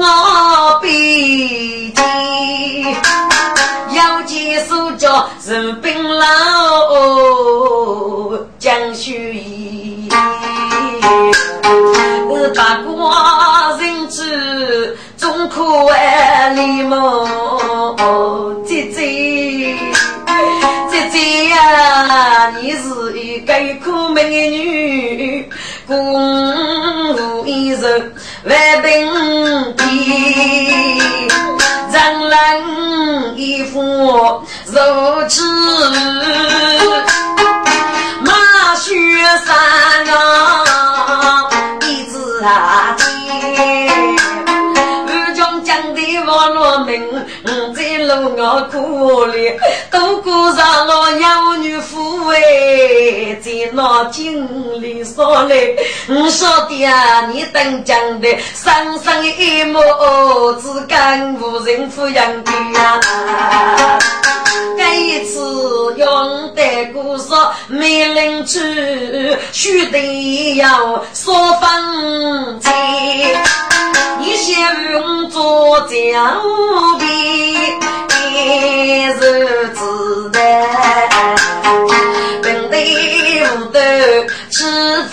[0.00, 2.96] 我背肩，
[3.96, 6.24] 要见手脚人冰老
[8.60, 10.08] 江虚言。
[12.54, 17.26] 八卦人知，总可爱礼貌。
[18.64, 19.76] 姐姐，
[20.90, 23.52] 姐姐呀，你是一个
[23.84, 25.48] 苦美女，
[25.88, 25.96] 共
[27.14, 27.88] 舞一首
[28.44, 29.10] 万病
[29.74, 31.00] 地，
[31.90, 32.36] 人人
[33.38, 34.74] 一副如
[35.28, 35.42] 痴，
[38.20, 38.94] 马雪
[39.46, 39.56] 山
[40.14, 41.48] 啊，
[41.80, 43.04] 一只啊鸡。
[46.30, 47.00] 我落命，
[47.74, 49.50] 在路我苦里，
[49.90, 51.96] 都过上了养女夫
[52.30, 54.46] 哎，在那井
[54.80, 55.76] 里说嘞，
[56.08, 59.80] 我说的啊，你等讲的，生生一母
[60.60, 63.00] 只干无人抚养的呀。
[64.76, 65.38] 这一次
[65.96, 66.62] 用的
[66.94, 67.34] 故事
[67.68, 68.58] 没人去，
[69.52, 72.72] 须得要说分清。
[74.20, 74.58] 你先
[74.92, 75.88] 用做江
[76.97, 76.97] 边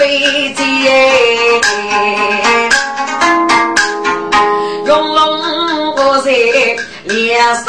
[0.05, 0.61] 飞机，
[4.85, 6.29] 用龙我在
[7.05, 7.65] 两生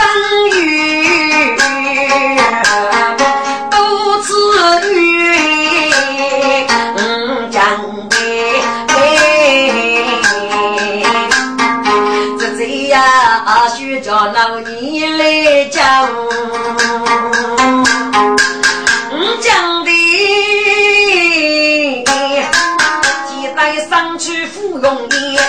[24.46, 25.40] 芙蓉叶，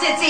[0.00, 0.22] 这这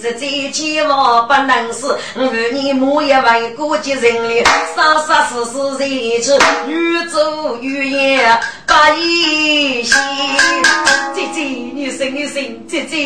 [0.00, 6.32] 这这千万不能是，与你母也为国际人力，杀杀死死在一起，
[6.66, 8.40] 越走越远。
[8.66, 9.94] 八一喜，
[11.14, 12.96] 姐姐，你醒一醒，姐姐，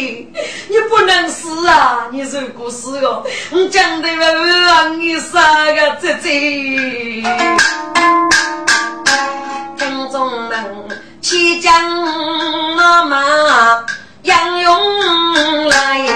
[0.69, 2.09] 你不能死啊！
[2.11, 6.31] 你如果死哦，我讲的我让你杀个姐姐。
[9.79, 10.89] 听众们，
[11.23, 11.73] 齐将
[12.77, 13.85] 那马
[14.25, 16.07] 杨勇来，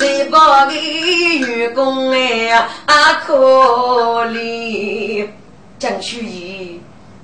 [0.00, 2.50] 谁把的愚公哎
[2.86, 2.94] 啊
[3.24, 5.28] 可怜。
[5.78, 6.80] 江虚义，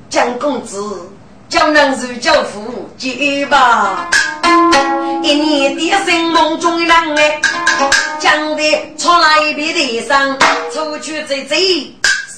[0.09, 1.11] 江公子，
[1.49, 4.09] 江南如教父接吧。
[5.25, 7.41] 一年的生梦中人哎，
[8.21, 8.63] 江的
[8.97, 10.39] 出来一笔的上，
[10.73, 11.57] 出去走走，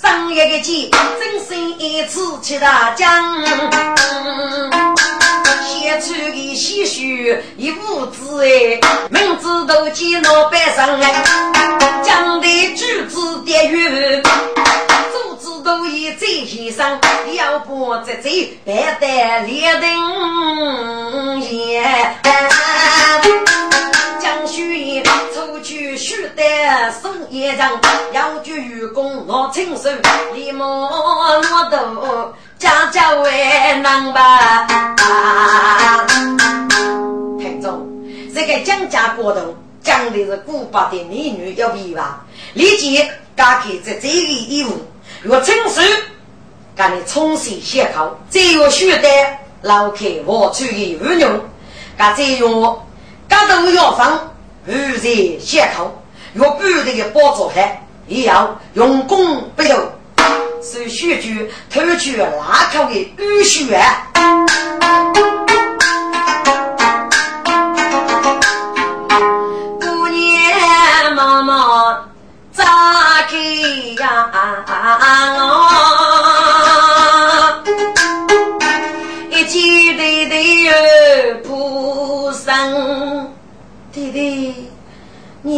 [0.06, 0.88] 上一个节，
[1.18, 3.44] 真心一次七大江。
[5.66, 8.78] 写出个唏嘘一屋子哎，
[9.10, 14.22] 名字都记老百姓哎，江的句子的语。
[15.64, 17.00] 都已在先生，
[17.34, 21.82] 要不在这白带连灯夜。
[24.20, 24.78] 江须
[25.96, 27.70] 须得送一张，
[28.12, 29.88] 要救愚公我亲手，
[30.34, 34.66] 立马落豆家家为难吧。
[37.38, 37.86] 听众，
[38.34, 42.24] 这个江家国头讲的是古巴的美女要比吧？
[42.54, 43.02] 立即
[43.34, 44.72] 打开这这个衣服。
[45.22, 45.80] 若亲手
[46.76, 49.08] 给你冲洗洗口，再用血的
[49.62, 51.28] 捞开我出的污牛，
[51.96, 52.78] 噶再用
[53.28, 54.30] 噶都药方
[54.68, 55.08] 污在
[55.38, 56.02] 洗口，
[56.32, 59.78] 若不的包装开，也要用功不用，
[60.60, 61.28] 是血就
[61.70, 63.80] 偷取拉口的淤血。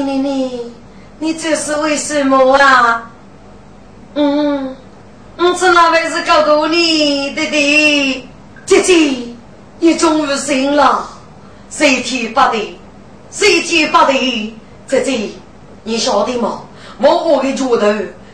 [0.09, 0.73] 你你
[1.19, 3.11] 你，这是为什么啊？
[4.15, 4.75] 嗯，
[5.37, 8.29] 我知那位是告诉你，弟弟，
[8.65, 8.95] 姐姐，
[9.79, 11.07] 你终于醒了，
[11.69, 12.79] 谁天发的？
[13.31, 14.15] 谁天发的？
[14.87, 15.29] 姐姐，
[15.85, 16.63] 你晓得吗？
[17.03, 17.87] 我我的脚头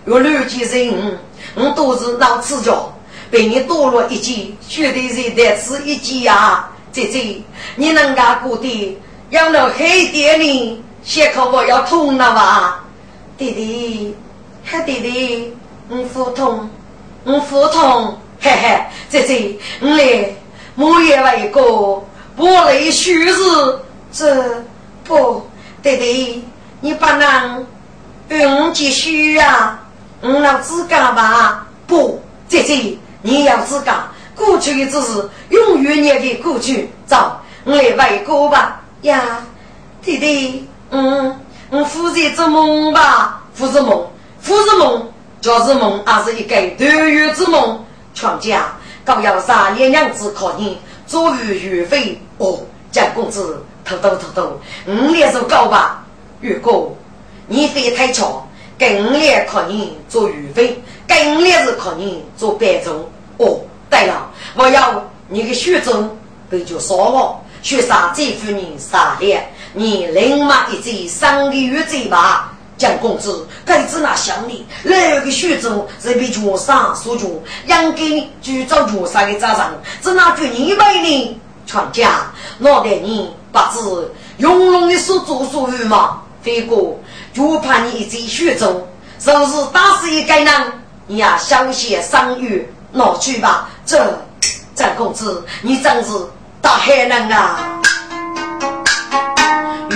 [0.05, 1.19] 有六件人，
[1.57, 2.97] 我都是脑赤脚，
[3.33, 6.71] 被你多了一件，绝对是得吃一件呀！
[6.93, 7.43] 姐姐，
[7.75, 8.97] 你能干过的，
[9.31, 10.81] 养了黑点呢？
[11.05, 12.85] 血口我要痛了吧？
[13.37, 14.17] 弟弟，
[14.65, 15.57] 黑弟弟，
[15.89, 16.69] 我腹痛，
[17.25, 18.81] 我腹痛，嘿嘿，
[19.11, 20.35] 姐姐，我来，
[20.77, 21.61] 我也为一个
[22.35, 23.35] 不累虚日，
[24.11, 24.65] 这
[25.05, 25.47] 不，
[25.83, 26.45] 弟弟，
[26.81, 27.67] 你不能。
[28.31, 29.79] 嗯，继续啊！
[30.23, 31.67] 嗯，老自干吧。
[31.87, 34.09] 不，姐姐，你要自干。
[34.35, 36.89] 过去的只是永远年的过去。
[37.07, 38.81] 走，我来外哥吧。
[39.03, 39.43] 呀，
[40.03, 40.67] 弟弟，
[40.97, 41.37] 嗯，
[41.71, 44.07] 我负责做梦吧，负责梦，
[44.41, 45.05] 富是梦，
[45.41, 47.85] 家是梦，还是一个团圆之梦。
[48.15, 48.73] 全家
[49.05, 52.61] 高要三年娘子靠你，做于岳飞哦，
[52.93, 56.05] 蒋公子，偷偷偷偷，五年是高吧？
[56.43, 56.89] 岳哥，
[57.49, 58.47] 你飞太巧，
[58.79, 63.05] 跟五年靠你做岳飞，跟五年是靠你做白忠。
[63.39, 63.59] 哦，
[63.91, 66.17] 对了，我要你的血中
[66.49, 69.41] 被就杀我，血杀这夫人杀了，
[69.75, 72.51] 你立马一嘴三个月嘴巴。
[72.77, 79.73] 蒋公子，该知那乡里那个徐州，是被绝杀所救，养给你去找绝杀的早上，
[80.03, 81.41] 只拿住你百呢？
[81.67, 82.27] 全家
[82.59, 86.21] 脑袋你把子用龙的所做所为嘛？
[86.43, 86.97] 飞哥，
[87.33, 88.85] 就怕你在徐州，
[89.21, 90.73] 是不是打死一个人？
[91.07, 93.71] 你呀，小些伤愈，拿去吧。
[93.87, 93.97] 这
[94.75, 96.11] 蒋公子，你真是
[96.61, 97.81] 大害人啊！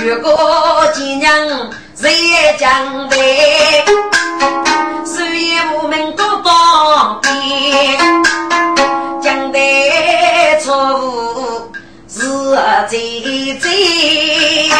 [0.09, 0.31] 如果
[0.95, 1.29] 今年。
[2.01, 3.85] 日夜将备，
[5.05, 7.29] 所以我们都当兵。
[9.21, 11.73] 将得错误
[12.09, 12.21] 是
[12.89, 14.71] 最最，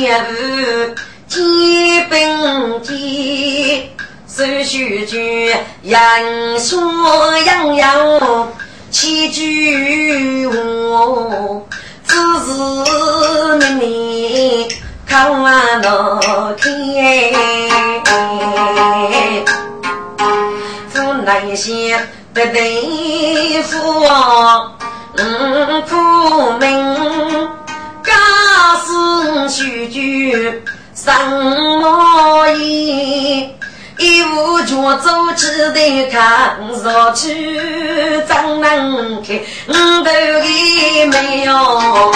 [0.00, 0.94] 先父
[1.28, 3.90] 基本基，
[4.26, 8.48] 手续句人说样样
[8.90, 10.54] 齐句话，
[12.08, 12.48] 只是
[13.58, 14.68] 明明
[15.06, 16.18] 看完那
[16.54, 17.34] 天，
[20.94, 22.00] 做那些
[22.32, 23.76] 不对付，
[25.18, 25.94] 嗯，苦
[26.58, 27.19] 命。
[28.60, 30.62] 家事须举
[30.94, 31.10] 什
[31.80, 33.48] 么意？
[33.98, 37.58] 一无脚走只得看，若去
[38.26, 39.40] 怎能开？
[39.68, 42.12] 五头的没有。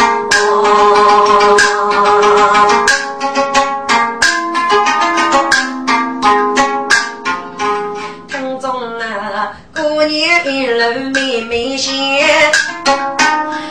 [8.29, 11.91] 听中啊，过年一路妹妹先，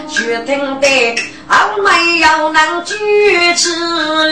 [0.10, 1.16] 学听得。
[1.54, 2.96] 还没有能举
[3.56, 3.70] 起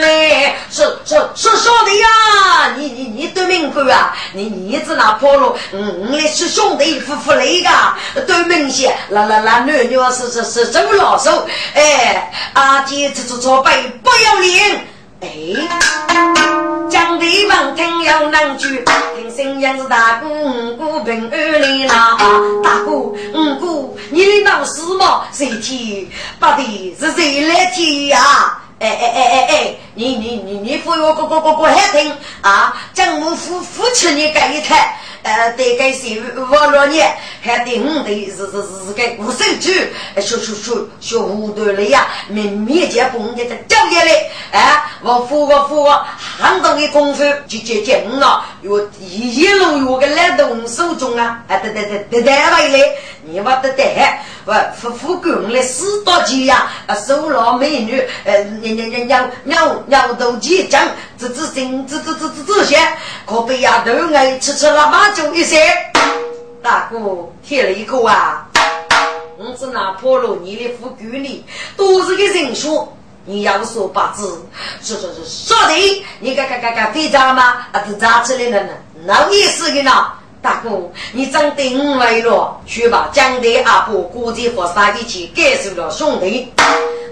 [0.01, 2.73] 来，说说说兄弟呀！
[2.75, 4.11] 你你你对面哥啊！
[4.33, 7.45] 你你子那破路，嗯，你是兄弟夫妇来
[8.15, 13.71] 个，多明些，那那那女女是是是真老手，哎，阿姐这这这背
[14.03, 14.87] 不要脸。
[15.21, 15.29] 哎，
[16.89, 18.83] 江地方听有难句，
[19.15, 22.17] 听声音是大哥五哥平安里啦。
[22.63, 23.15] 大哥五
[23.59, 25.23] 哥，你的闹事么？
[25.31, 26.09] 谁提？
[26.39, 28.57] 把的是谁来提呀？
[28.79, 32.11] 哎哎哎哎哎，你你你你不要哥哥哥哥还听
[32.41, 32.73] 啊？
[32.91, 34.97] 将我夫夫妻你盖一台。
[35.23, 44.11] 呃，对个是五六年，还得我的是是是个五手举，学学学学五段了呀，明面前蹦的在教业里，
[44.51, 52.79] 哎，我付我付我很多的功夫就接接你了，我一路我个来动手中啊，哎，对对对对对回来，
[53.23, 53.83] 你我得得，
[54.51, 60.85] 不夫夫工来四大几呀，啊，收了美女，呃，人人人鸟鸟鸟都几张，
[61.17, 62.77] 这这这这这这这些，
[63.25, 65.09] 可被丫头爱吃吃了嘛。
[65.11, 65.71] 就一些，
[66.61, 66.99] 大哥
[67.41, 68.45] 贴了一口啊！
[69.37, 71.45] 我是拿破罗尼的副局里，
[71.77, 72.91] 都是个人说，
[73.23, 74.45] 你要说八字，
[74.83, 77.65] 说说说说的，你看看看看非常吗？
[77.71, 78.73] 啊，都扎出来了呢，
[79.05, 80.11] 哪意思的呢？
[80.41, 80.69] 大哥，
[81.11, 86.51] 你长得五来了，去吧，江的阿婆估计和他一起感受了兄弟。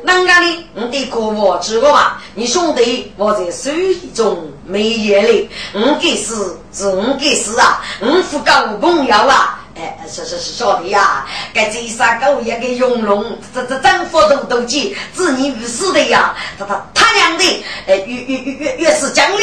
[0.04, 0.66] 啷个呢？
[0.74, 2.22] 我得可我知道吧？
[2.34, 9.60] 你兄弟我在水中没眼泪，我给死是我给死啊，我不搞朋友啊！
[9.76, 16.36] 哎，是是是兄弟呀，该这三狗也给用龙，这这丈夫都都急，子女无死的呀！
[16.58, 19.38] 他他他娘的，哎，越越越越越是讲了，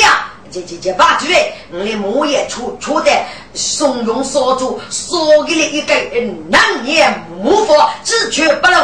[0.57, 1.35] 这这这八句，
[1.71, 3.11] 我的母也出出的
[3.53, 5.95] 怂恿所主，说给你一个
[6.49, 8.79] 难言无法，只缺不漏，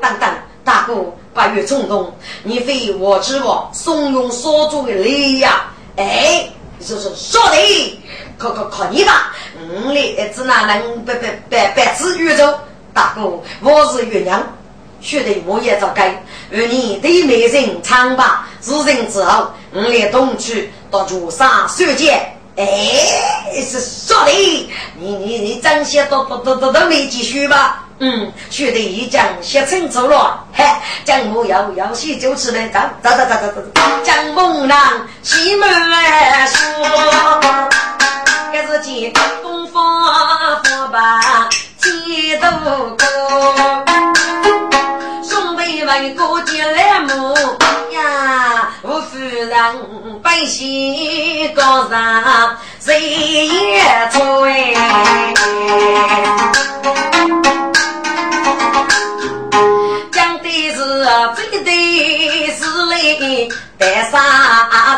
[0.00, 0.30] 等等。
[0.64, 0.94] 大哥，
[1.34, 2.10] 八月冲动，
[2.42, 5.66] 你非我之我，怂恿所做的力呀！
[5.96, 6.48] 哎，
[6.80, 8.00] 就是说的，
[8.38, 9.34] 靠靠靠你吧！
[9.58, 12.54] 我的只哪能白白白白吃宇宙？
[12.94, 14.42] 大哥，我是月娘，
[15.00, 16.08] 学得我也早该。
[16.52, 22.36] 而你对美人唱罢，自人之后，我来东去到竹山修建。
[22.56, 22.66] 哎，
[23.62, 27.84] 是说的，你你你真些都都都都都没继续吧？
[28.00, 30.44] 嗯，学得一讲写清楚了。
[30.52, 30.64] 嘿，
[31.04, 33.80] 江母要要写就吃来，走走走走走走。
[34.02, 35.68] 江母郎西门
[36.48, 36.58] 说，
[38.52, 39.82] 这是见东方
[40.64, 41.48] 佛把
[41.80, 42.46] 天都
[42.96, 43.79] 高，
[46.00, 47.34] 兄弟们过节来母
[47.92, 49.50] 呀，我夫人
[50.22, 54.74] 百姓高上谁也吹。
[61.34, 61.68] 最对
[62.56, 62.94] 是来
[63.76, 64.18] 带杀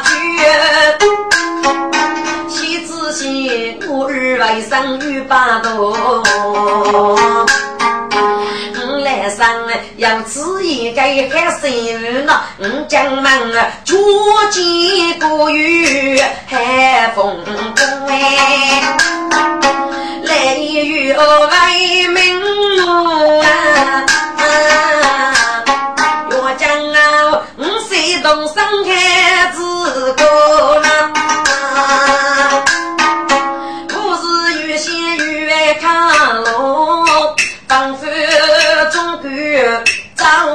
[0.05, 0.09] 去，
[2.49, 7.72] 喜子喜我儿为生于八度，我来生
[9.97, 13.25] 要此一个还生那，我将门
[13.85, 13.99] 捉
[14.51, 18.83] 奸过于海风宫哎，
[20.25, 22.41] 来与为民
[22.81, 23.45] 啊。
[28.23, 28.91] 东山开
[29.53, 29.61] 子
[30.15, 30.25] 高
[30.81, 30.92] 呐，不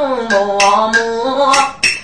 [0.08, 1.54] 张嬷嬷，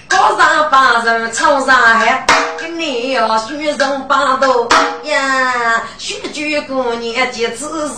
[0.09, 2.25] 高上八人唱上海，
[2.59, 4.67] 今年要许人八斗
[5.03, 7.95] 呀，许句过年节子时，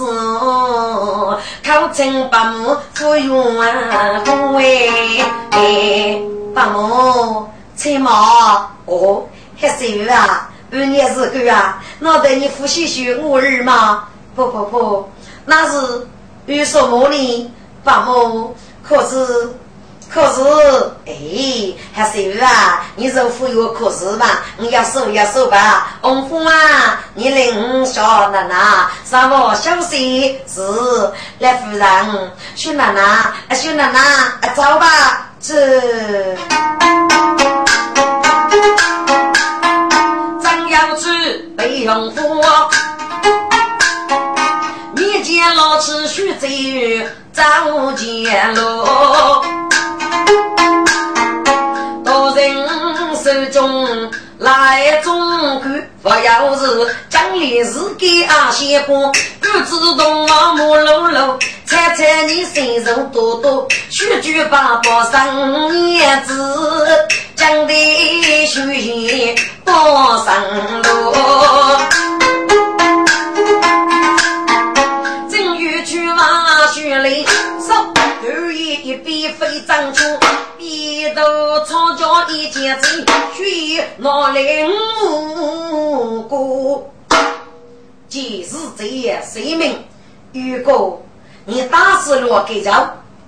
[1.64, 6.22] 考成八木富用啊，恭哎，
[6.54, 7.48] 八木。
[7.78, 9.26] 翠毛哦，
[9.60, 14.06] 还是啊，半年时间啊，那得你夫妻学我儿吗？
[14.34, 15.10] 不不不，
[15.46, 16.08] 那是
[16.46, 17.52] 有什么呢？
[17.84, 19.54] 爸母，可是
[20.10, 20.42] 可是，
[21.06, 21.14] 哎，
[21.94, 24.42] 还是啊，你是富有可是吧？
[24.58, 25.98] 你要收要收吧。
[26.02, 30.62] 翁夫啊，你领小奶奶，上我休息是
[31.40, 34.00] 来夫人，小奶奶，小奶奶，
[34.56, 35.54] 走吧，走。
[41.58, 42.70] 被用火，
[44.96, 46.48] 你见老子须走
[47.34, 47.42] 走
[47.94, 48.86] 前路，
[56.38, 59.10] 不要是将来是给阿先过，
[59.40, 66.38] 不知道啊木碌碌，猜猜你身上多多，须举八宝上叶子，
[67.36, 69.34] 将的修行
[69.64, 69.74] 多
[70.26, 71.14] 上路。
[78.84, 80.04] 一边飞张出，
[80.60, 81.24] 边头
[81.66, 83.06] 草脚一件子，
[83.36, 84.42] 血拿来
[85.04, 86.88] 五个。
[88.08, 89.84] 既是这样生命，
[90.32, 91.04] 如果
[91.44, 92.72] 你打死了给着，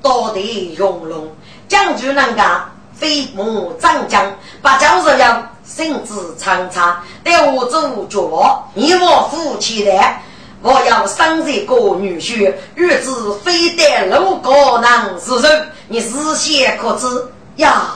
[0.02, 1.28] 到底容容
[1.68, 3.44] 将军能干，飞马
[3.78, 9.92] 长将，把教授要身子长长，带我走绝望，你我夫妻的。
[10.62, 17.28] 我要生这个女婿，日子非得路过难是人，你思想可知
[17.58, 17.96] 呀？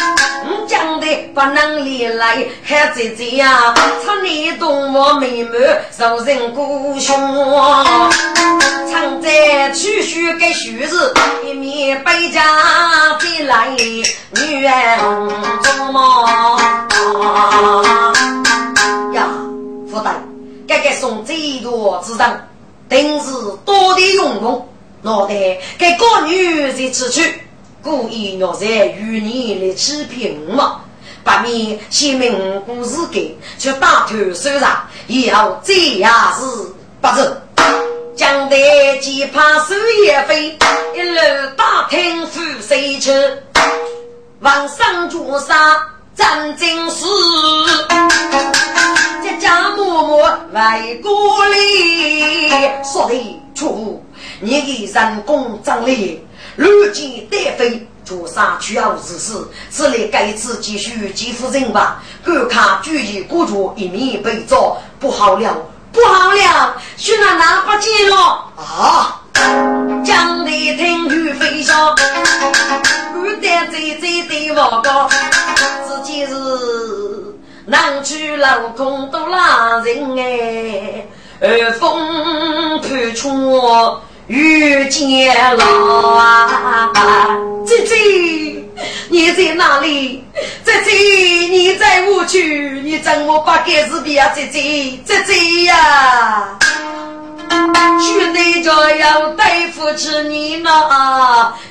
[0.67, 5.57] 讲的不能离来还姐姐呀，唱你动我妹妹
[5.97, 7.15] 受人孤雄，
[8.89, 11.13] 唱在曲曲给须子，
[11.45, 12.41] 一面背家
[13.19, 14.97] 飞来女儿
[15.63, 16.59] 中么？
[19.13, 19.27] 呀，
[19.89, 20.13] 夫人，
[20.67, 22.47] 该该送这一朵之人。
[22.89, 23.31] 定是
[23.63, 24.67] 多的用功，
[25.01, 25.33] 脑袋
[25.77, 27.41] 给个女人吃去，
[27.83, 30.79] 故意要在与你来欺骗我，
[31.23, 36.45] 把你先明故事给，却大头手上，以后这样是
[37.01, 37.37] 不走。
[38.15, 39.73] 将来既怕手
[40.05, 40.55] 也飞，
[40.95, 41.17] 一路
[41.57, 43.11] 打听富谁去，
[44.41, 45.57] 往上桌上
[46.15, 47.05] 战争史。
[49.23, 52.49] 家家默默为国里，
[52.83, 54.03] 说得出
[54.39, 56.23] 你的人工长力，
[56.55, 59.33] 如今单飞做啥需要之事？
[59.69, 62.03] 此类该次继续继负人吧。
[62.25, 65.55] 观看举义国主一面被遭，不好了，
[65.91, 68.15] 不好了，徐奶奶不见了
[68.57, 69.21] 啊！
[70.03, 71.95] 将的听雨飞翔，
[73.69, 75.09] 最最的我高，
[75.87, 76.33] 自己是
[77.65, 81.07] 南去老空都拉人哎，
[81.39, 83.29] 二风盘出
[84.31, 85.65] 遇见了
[86.15, 86.89] 啊，
[87.65, 88.63] 姐姐
[89.09, 90.23] 你在哪里？
[90.63, 90.91] 姐姐
[91.49, 94.31] 你在我去，你怎么把盖子比啊？
[94.33, 96.57] 姐姐姐姐呀！
[98.01, 100.71] 去那家要对付起你呢，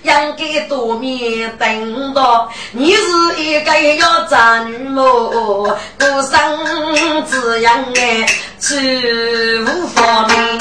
[0.03, 2.49] 应该多面等到。
[2.73, 3.03] 你是
[3.39, 5.77] 一个要嫁女么？
[5.99, 8.27] 过生子养哎，
[8.61, 10.59] 去无方便。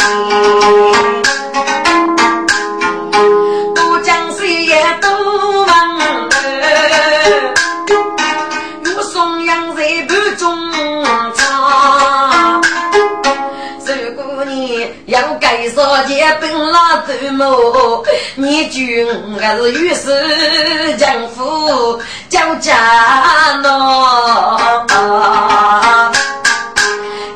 [15.09, 18.05] 要该说结本拉走么？
[18.35, 19.07] 你君
[19.39, 21.99] 还是御史将夫
[22.29, 24.87] 叫家喏，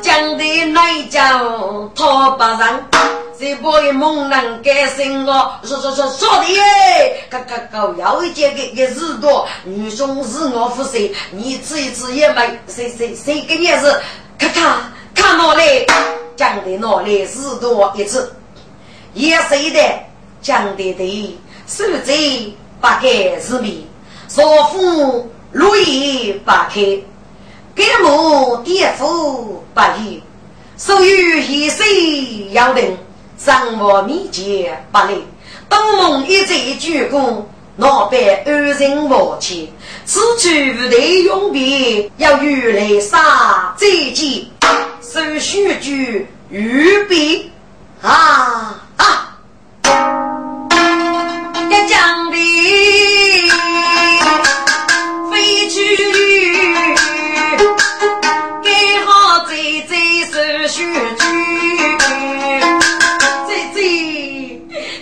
[0.01, 1.19] 讲的内叫
[1.95, 2.79] 他不让，
[3.39, 10.99] 这波一猛人改心哦，说说说说的耶，嘎嘎嘎，要一件个个日多，女中是我负责，
[11.31, 13.99] 你吃一次也没，谁谁谁给你是，
[14.37, 15.85] 咔咔看我嘞。
[16.35, 18.33] 讲的脑力是多一次，
[19.13, 19.79] 也是的？
[20.41, 21.37] 讲的对，
[21.67, 22.11] 守则
[22.81, 23.07] 八开
[23.39, 23.87] 是米，
[24.27, 24.41] 少
[24.71, 26.81] 妇如意八开，
[27.75, 30.21] 给母爹父八一，
[30.75, 31.83] 所有一世
[32.51, 32.97] 要人，
[33.37, 35.21] 掌握秘诀八累，
[35.69, 37.43] 东梦一再鞠躬，
[37.77, 39.71] 老板二人默契，
[40.03, 44.45] 此去无得永别，要与来杀再见。
[45.13, 47.51] 手续句预备
[48.01, 49.37] 啊啊！
[51.69, 52.37] 一将的
[55.29, 55.95] 飞去，
[58.63, 58.71] 给
[59.05, 61.23] 好姐姐手续句。
[63.47, 63.79] 姐姐，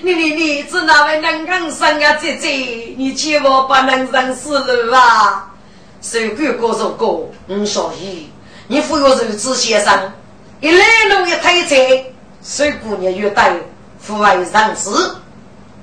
[0.01, 2.13] 你你你是哪位能干生啊？
[2.15, 2.49] 姐姐，
[2.97, 5.53] 你千万不能上死路啊！
[6.01, 8.29] 手管高手高，嗯，小姨。
[8.71, 10.13] 你扶我如此先生，
[10.61, 12.05] 一来路一推车，
[12.41, 13.53] 水姑娘越带
[13.99, 15.13] 父外上司，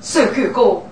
[0.01, 0.83] 水哥哥，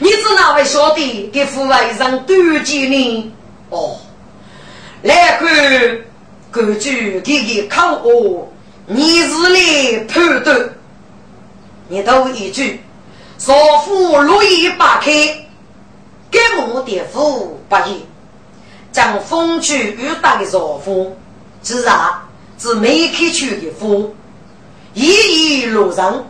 [0.00, 3.32] 你是哪位小弟给父外上端见呢？
[3.70, 3.96] 哦，
[5.00, 5.48] 来看
[6.50, 8.46] 根据弟弟考我，
[8.84, 10.68] 你是来判断，
[11.88, 12.82] 你读一句，
[13.38, 13.54] 少
[13.86, 15.10] 妇如意八开，
[16.30, 18.04] 给我的父八一，
[18.92, 21.16] 将风趣雨打的少妇。
[21.62, 21.94] 自然
[22.56, 24.12] 自没开出的风，
[24.94, 26.26] 一一路上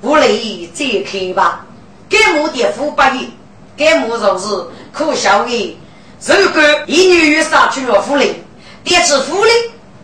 [0.00, 1.64] 不累再开吧。
[2.08, 3.28] 该木的富八亿，
[3.76, 4.46] 该木就是
[4.92, 5.78] 可笑的。
[6.20, 8.34] 如果一女又杀去了夫人，
[8.82, 9.52] 第次夫人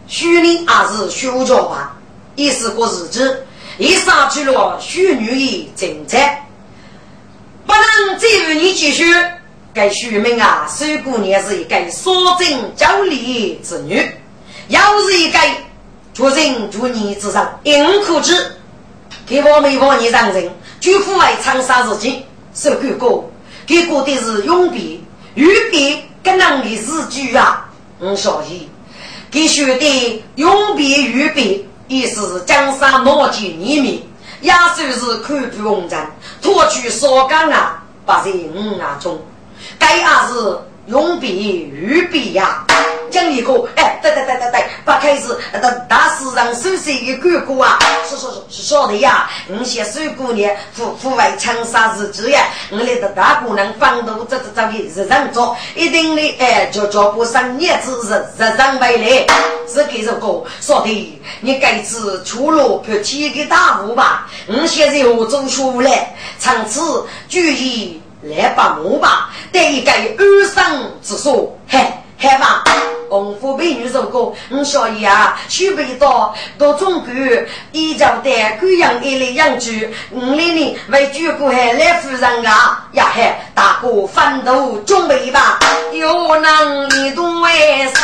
[0.06, 1.96] 许你还是休教吧。
[2.36, 3.46] 意思过日子，
[3.78, 6.18] 一杀去了许女的政策，
[7.66, 9.04] 不能再与你继续。
[9.72, 14.08] 该许明啊，水姑娘是一个少贞教理之女。
[14.68, 15.38] 要是一个
[16.12, 18.52] 做人做你之上，硬可知，
[19.26, 20.50] 给我们帮你让人，
[20.80, 23.30] 就父为长沙自己受管过，
[23.66, 25.00] 给过的是永别，
[25.34, 27.68] 永别跟人的日句啊，
[28.00, 28.68] 嗯，所以
[29.30, 34.02] 给学的永别永别，也是江山莫及你们，
[34.40, 35.98] 也算是看不红尘，
[36.40, 39.20] 脱去少干啊，把人五啊中，
[39.78, 42.64] 该也是永别永别呀。
[43.10, 47.78] 讲一个，哎，对对对对对，不开始，大大市场首先一个哥啊，
[48.08, 49.30] 说说说是晓得呀。
[49.46, 59.26] 你些水姑娘，户户外长沙日子呀，我来的大姑娘放度这这这个日常做，一定的哎，叫叫不上日子日日常回来，
[59.72, 61.20] 是给这个说的。
[61.40, 64.26] 你该次出路拍几个大雾吧？
[64.48, 71.80] 你现在我走出来，从此注意来把木吧，得一个安生之所，嘿。
[72.16, 72.62] 看吧，
[73.10, 77.12] 功夫美女如果你小姨啊，学不到到中国，
[77.72, 79.70] 依照的各样一类养猪，
[80.10, 85.58] 五年年为举国还来夫人啊，呀嘿，大哥奋斗准备吧，
[85.92, 88.02] 有能力多为生，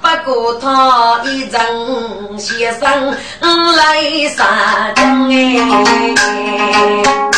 [0.00, 1.58] 不过他一曾
[2.38, 3.16] 先生
[3.76, 4.44] 来杀
[6.16, 7.37] 哎。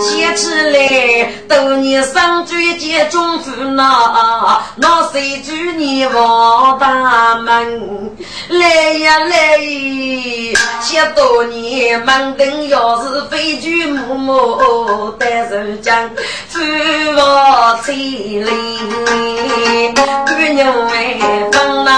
[0.00, 8.16] 写起来，多年生追结中夫那，那谁祝你王大门
[8.48, 8.68] 来
[8.98, 9.58] 呀来？
[10.80, 16.08] 写多年门灯要是飞举木木单手将，
[16.48, 16.60] 走
[17.16, 18.48] 我千里，
[20.26, 21.20] 姑娘为
[21.52, 21.90] 分呐，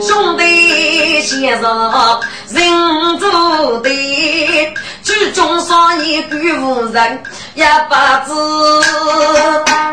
[0.00, 2.20] 兄弟先生
[2.50, 4.15] 人做的。
[5.36, 7.22] 中上一句无人，
[7.54, 8.32] 一把子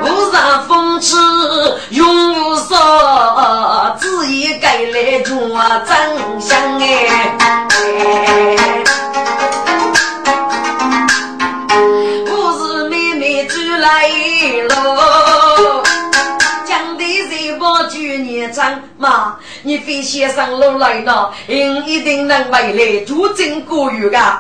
[0.02, 1.18] 无上风趣
[1.90, 5.36] 永无少，只一改来做
[5.86, 6.88] 真相哎。
[12.32, 14.08] 我是妹妹出来
[14.70, 14.96] 喽，
[18.98, 24.40] 妈，你非先生路来呢，应一定能回来助阵过月噶。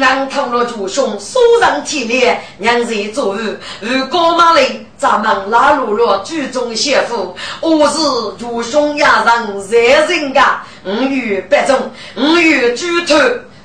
[0.00, 7.98] 俺同了主兄，手上体力，娘子做日，如果马里咱们拉入了剧中媳妇，我是
[8.38, 13.14] 主兄压上热人家，五月八中，五月猪头。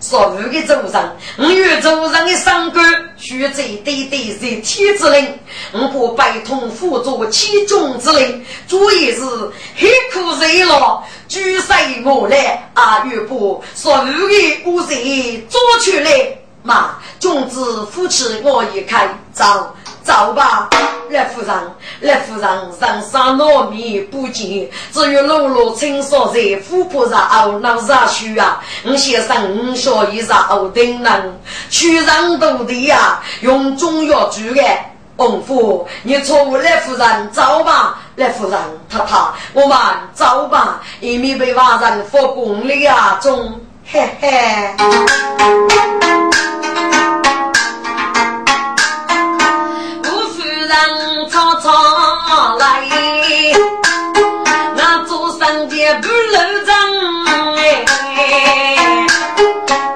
[0.07, 2.85] 所有的主人，我与主人的伤官，
[3.17, 5.39] 须在对对在天之灵，
[5.71, 9.21] 我不拜通辅助其中之灵，主要是
[9.75, 13.03] 黑苦热了，举世我来啊！
[13.05, 19.43] 岳不所有的五贼做出来，嘛，种子夫妻我一开走。
[20.03, 20.69] 走吧，
[21.09, 21.49] 赖夫人，
[22.01, 22.47] 赖夫人，
[22.79, 28.61] 人生糯米不见，只有露露青纱在琥珀上熬那热水啊！
[28.85, 31.39] 我先生，我小姨上熬灯人，
[31.71, 34.61] 去人多的呀，用中药煮的。
[35.17, 39.17] 功夫，你错误赖夫人，走吧，赖夫人，太太，
[39.53, 39.77] 我们
[40.13, 43.17] 走吧，以免被外人发功力啊！
[43.19, 44.75] 中，嘿嘿。
[56.01, 56.75] 不露张
[57.57, 57.85] 哎，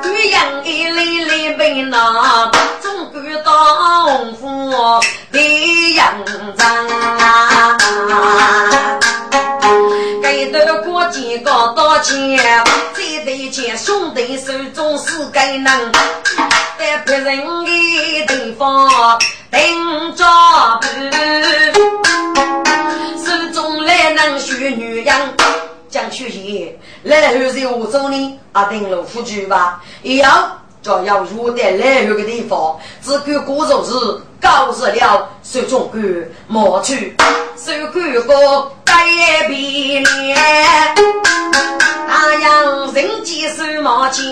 [0.01, 4.71] 贵阳一粒粒被那中国当夫
[5.31, 6.13] 的样
[6.55, 6.87] 张
[7.17, 7.77] 啊，
[10.29, 12.37] 给得过几个道歉，
[12.95, 15.91] 这对钱兄弟手中是该能，
[16.77, 18.87] 在别人的地方
[19.49, 20.23] 顶着
[23.17, 25.15] 手中来能学女人。
[25.89, 26.71] 讲曲艺，
[27.01, 36.01] 来后在湖州呢，啊，登陆夫居吧，一样就要入得来后的地方，只管过日子，搞日了，手中管
[36.47, 37.15] 莫去，
[37.57, 38.93] 手管个改
[39.47, 40.37] 变脸，
[42.07, 44.25] 那样人间手毛钱，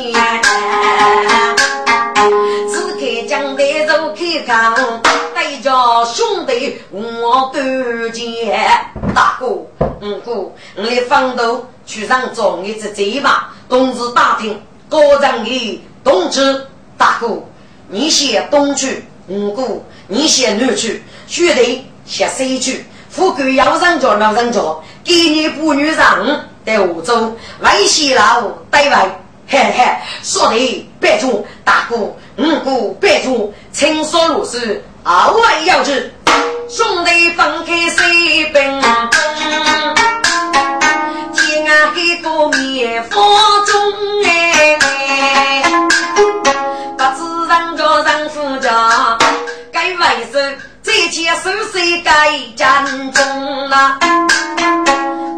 [2.71, 5.01] 只看江台走开康，
[5.35, 8.57] 带着兄弟我多见，
[9.13, 9.47] 大哥。
[9.99, 16.39] 五姑，我来方头去上装一只贼马，同时打听高人的动机。
[16.97, 17.43] 大哥，
[17.89, 22.85] 你先东去，五姑你先南去，兄弟先西去。
[23.09, 26.25] 富贵要上交老上交，给你不女让
[26.65, 28.41] 在湖州，外西老
[28.71, 29.85] 对外，嘿嘿，
[30.23, 31.45] 说的别错。
[31.65, 31.97] 大哥，
[32.37, 36.13] 五姑别错，请说如是，二位要知。
[36.69, 38.81] 兄弟分开水兵，
[50.37, 52.11] 该为首再接手谁该
[52.55, 53.97] 战中啊？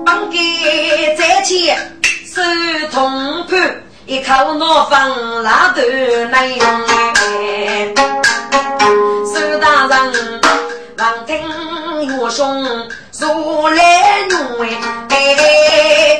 [0.05, 1.77] 帮给再接
[2.25, 2.41] 手
[2.91, 5.09] 同伴，一口脑饭
[5.41, 5.81] 拉都
[6.29, 7.93] 难用哎，
[9.25, 10.41] 手大人。
[10.97, 11.39] 望听
[12.05, 12.89] 岳兄
[13.21, 14.35] 如来怒
[15.09, 16.19] 哎，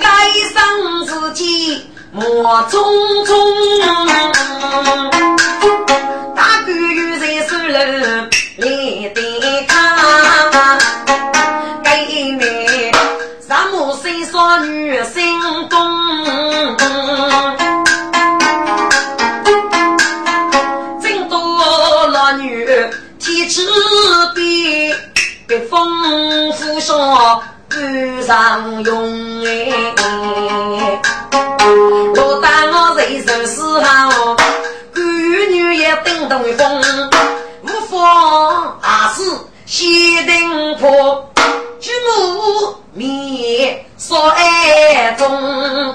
[0.00, 0.08] 该
[0.52, 2.22] 生自己莫
[2.68, 2.74] 匆
[3.24, 3.32] 匆，
[7.76, 8.08] 在手楼
[8.56, 8.64] 来
[9.14, 9.20] 得
[9.68, 9.74] 看，
[11.84, 11.88] 该
[12.32, 12.90] 妹
[13.46, 15.76] 什么身上女心公。
[23.48, 23.62] 纸
[24.34, 24.92] 笔
[25.46, 29.44] 笔锋扶上赶上用，
[32.16, 34.36] 我当我人生时候，
[34.92, 34.98] 闺
[35.48, 36.82] 女也顶东风，
[37.96, 39.14] 无法
[39.64, 41.32] 西登坡，
[41.80, 45.94] 举目面说爱中，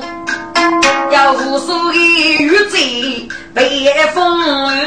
[1.12, 1.98] 要无数的
[2.40, 4.42] 雨水被风
[4.76, 4.80] 雨，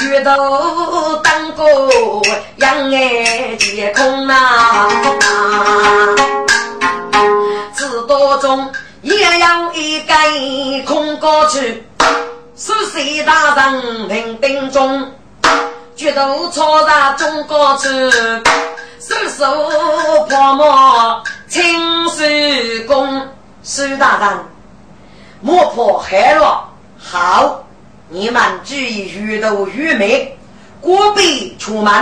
[0.00, 1.64] 雨都当过
[2.56, 4.88] 养爱天空啊，
[7.76, 11.86] 知道中也要一根空过去。
[12.58, 15.12] 是谁大人平定中，
[15.94, 17.86] 决斗超上中高处，
[18.98, 22.24] 手手泼墨青手
[22.88, 23.28] 工。
[23.62, 24.38] 苏大人，
[25.42, 26.66] 莫破海了。
[26.98, 27.62] 好，
[28.08, 30.38] 你们注意遇斗愚昧，
[30.80, 31.92] 过必出门，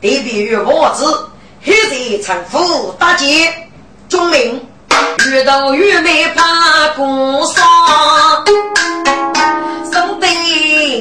[0.00, 1.28] 特别于我子，
[1.62, 3.52] 黑贼臣服大捷，
[4.08, 4.66] 忠明
[5.26, 7.62] 遇斗愚昧怕公伤。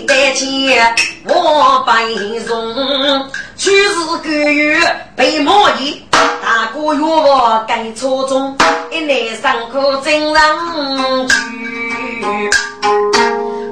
[0.01, 0.95] 得见
[1.25, 2.03] 我白
[2.45, 4.79] 容，去日个月
[5.15, 8.55] 被毛衣，大哥约我该初中，
[8.91, 11.35] 一来上课真让去，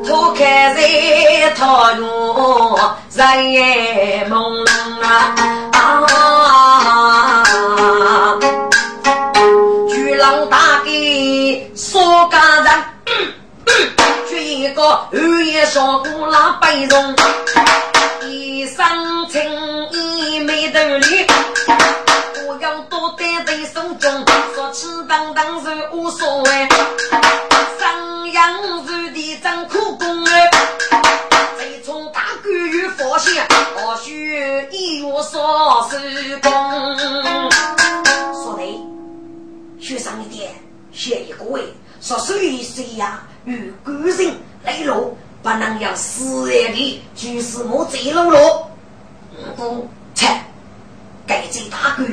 [0.05, 0.81] 脱开在
[1.51, 2.01] 桃园
[3.11, 4.69] 人朦胧
[5.03, 5.35] 啊，
[9.89, 12.94] 巨浪大给说家人。
[14.45, 17.15] 一个二爷上古拉背容，
[18.29, 18.77] 一身
[19.27, 19.41] 青
[19.91, 21.27] 衣没得脸，
[22.47, 24.23] 我要多戴在手中，
[24.53, 26.67] 说起当当是无所谓，
[27.79, 30.51] 上阳日的真苦功哎，
[31.57, 33.43] 再从大官与发现，
[33.75, 36.51] 或许一无所施功。
[38.43, 38.79] 说的，
[39.79, 40.53] 学上一点，
[40.91, 41.63] 写一个位，
[41.99, 43.23] 说谁谁呀？
[43.45, 48.67] 与个人磊落，不能让死人的就是我走路了。
[49.57, 50.27] 我切，
[51.27, 52.07] 该这大官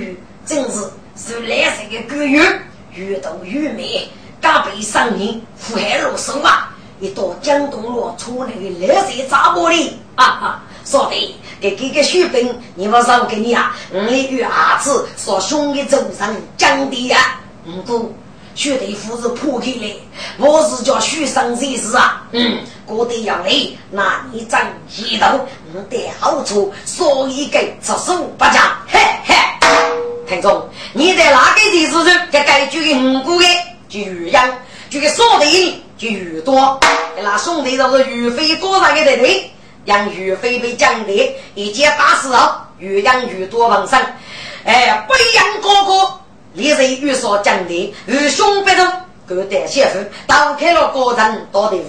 [0.44, 2.62] 真是是来生的官员，
[2.94, 4.08] 越多越美，
[4.40, 6.68] 敢被上人祸害落手啊！
[7.00, 18.12] 一到江东路出来的来水砸玻璃，哈哈，说的给给个血本，你们说给你啊，我与儿子说兄弟走上江的呀，嗯不。
[18.54, 19.94] 薛大夫是破开来，
[20.36, 22.22] 我是叫许生才是啊。
[22.32, 24.60] 嗯，过得要累，那你长
[24.96, 25.40] 一头，
[25.72, 28.76] 你，得好处，所以给出手不讲。
[28.86, 29.34] 嘿嘿，
[30.28, 32.26] 听众，你在哪个地址上？
[32.30, 33.46] 给该举的五个的
[33.88, 34.48] 就越样，
[34.90, 36.78] 举个少的就越多。
[37.22, 39.50] 那兄弟都是岳飞过上的弟弟，
[39.84, 43.98] 让岳飞被降的，一件大事后，越养越多文生。
[44.64, 46.18] 哎，不养哥哥。
[46.54, 48.86] 李人遇所讲的，与兄弟中
[49.26, 51.84] 各带媳妇，打开了高人多的户。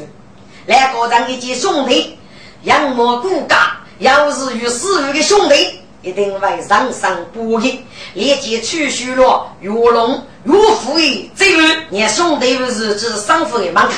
[0.66, 2.18] 来高人一见兄弟，
[2.64, 7.84] 仰慕骨架，要是与死于的兄弟，一定会上上不义。
[8.14, 13.92] 立即取许了玉龙、玉虎的这位，连兄弟不是指生父的门槛。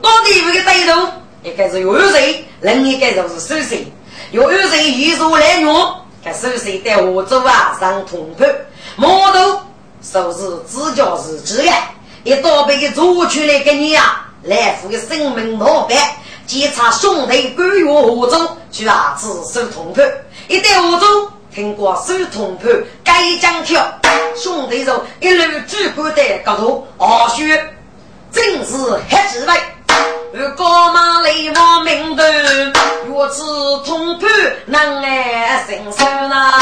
[0.00, 1.08] 到底这个对头，
[1.42, 3.86] 一个是玉水，另一个就是水水。
[4.32, 8.48] 玉水一入来用，看水水在河州啊上通判。
[8.96, 9.60] 毛头
[10.12, 10.38] 说是
[10.68, 11.72] 自家是职业，
[12.22, 15.98] 一刀被给捉出来给你啊，来付个生命老板，
[16.46, 20.08] 检查兄弟关于何州去啊，自首通判。
[20.46, 23.84] 一到何州，听过收通判，该讲条，
[24.36, 27.42] 兄弟说一路主管的高头，二叔
[28.30, 28.76] 真是
[29.10, 29.54] 黑滋味。
[30.56, 32.22] 高马雷王明头，
[33.08, 33.42] 若知
[33.84, 34.30] 通判
[34.66, 36.52] 能爱伸手呐。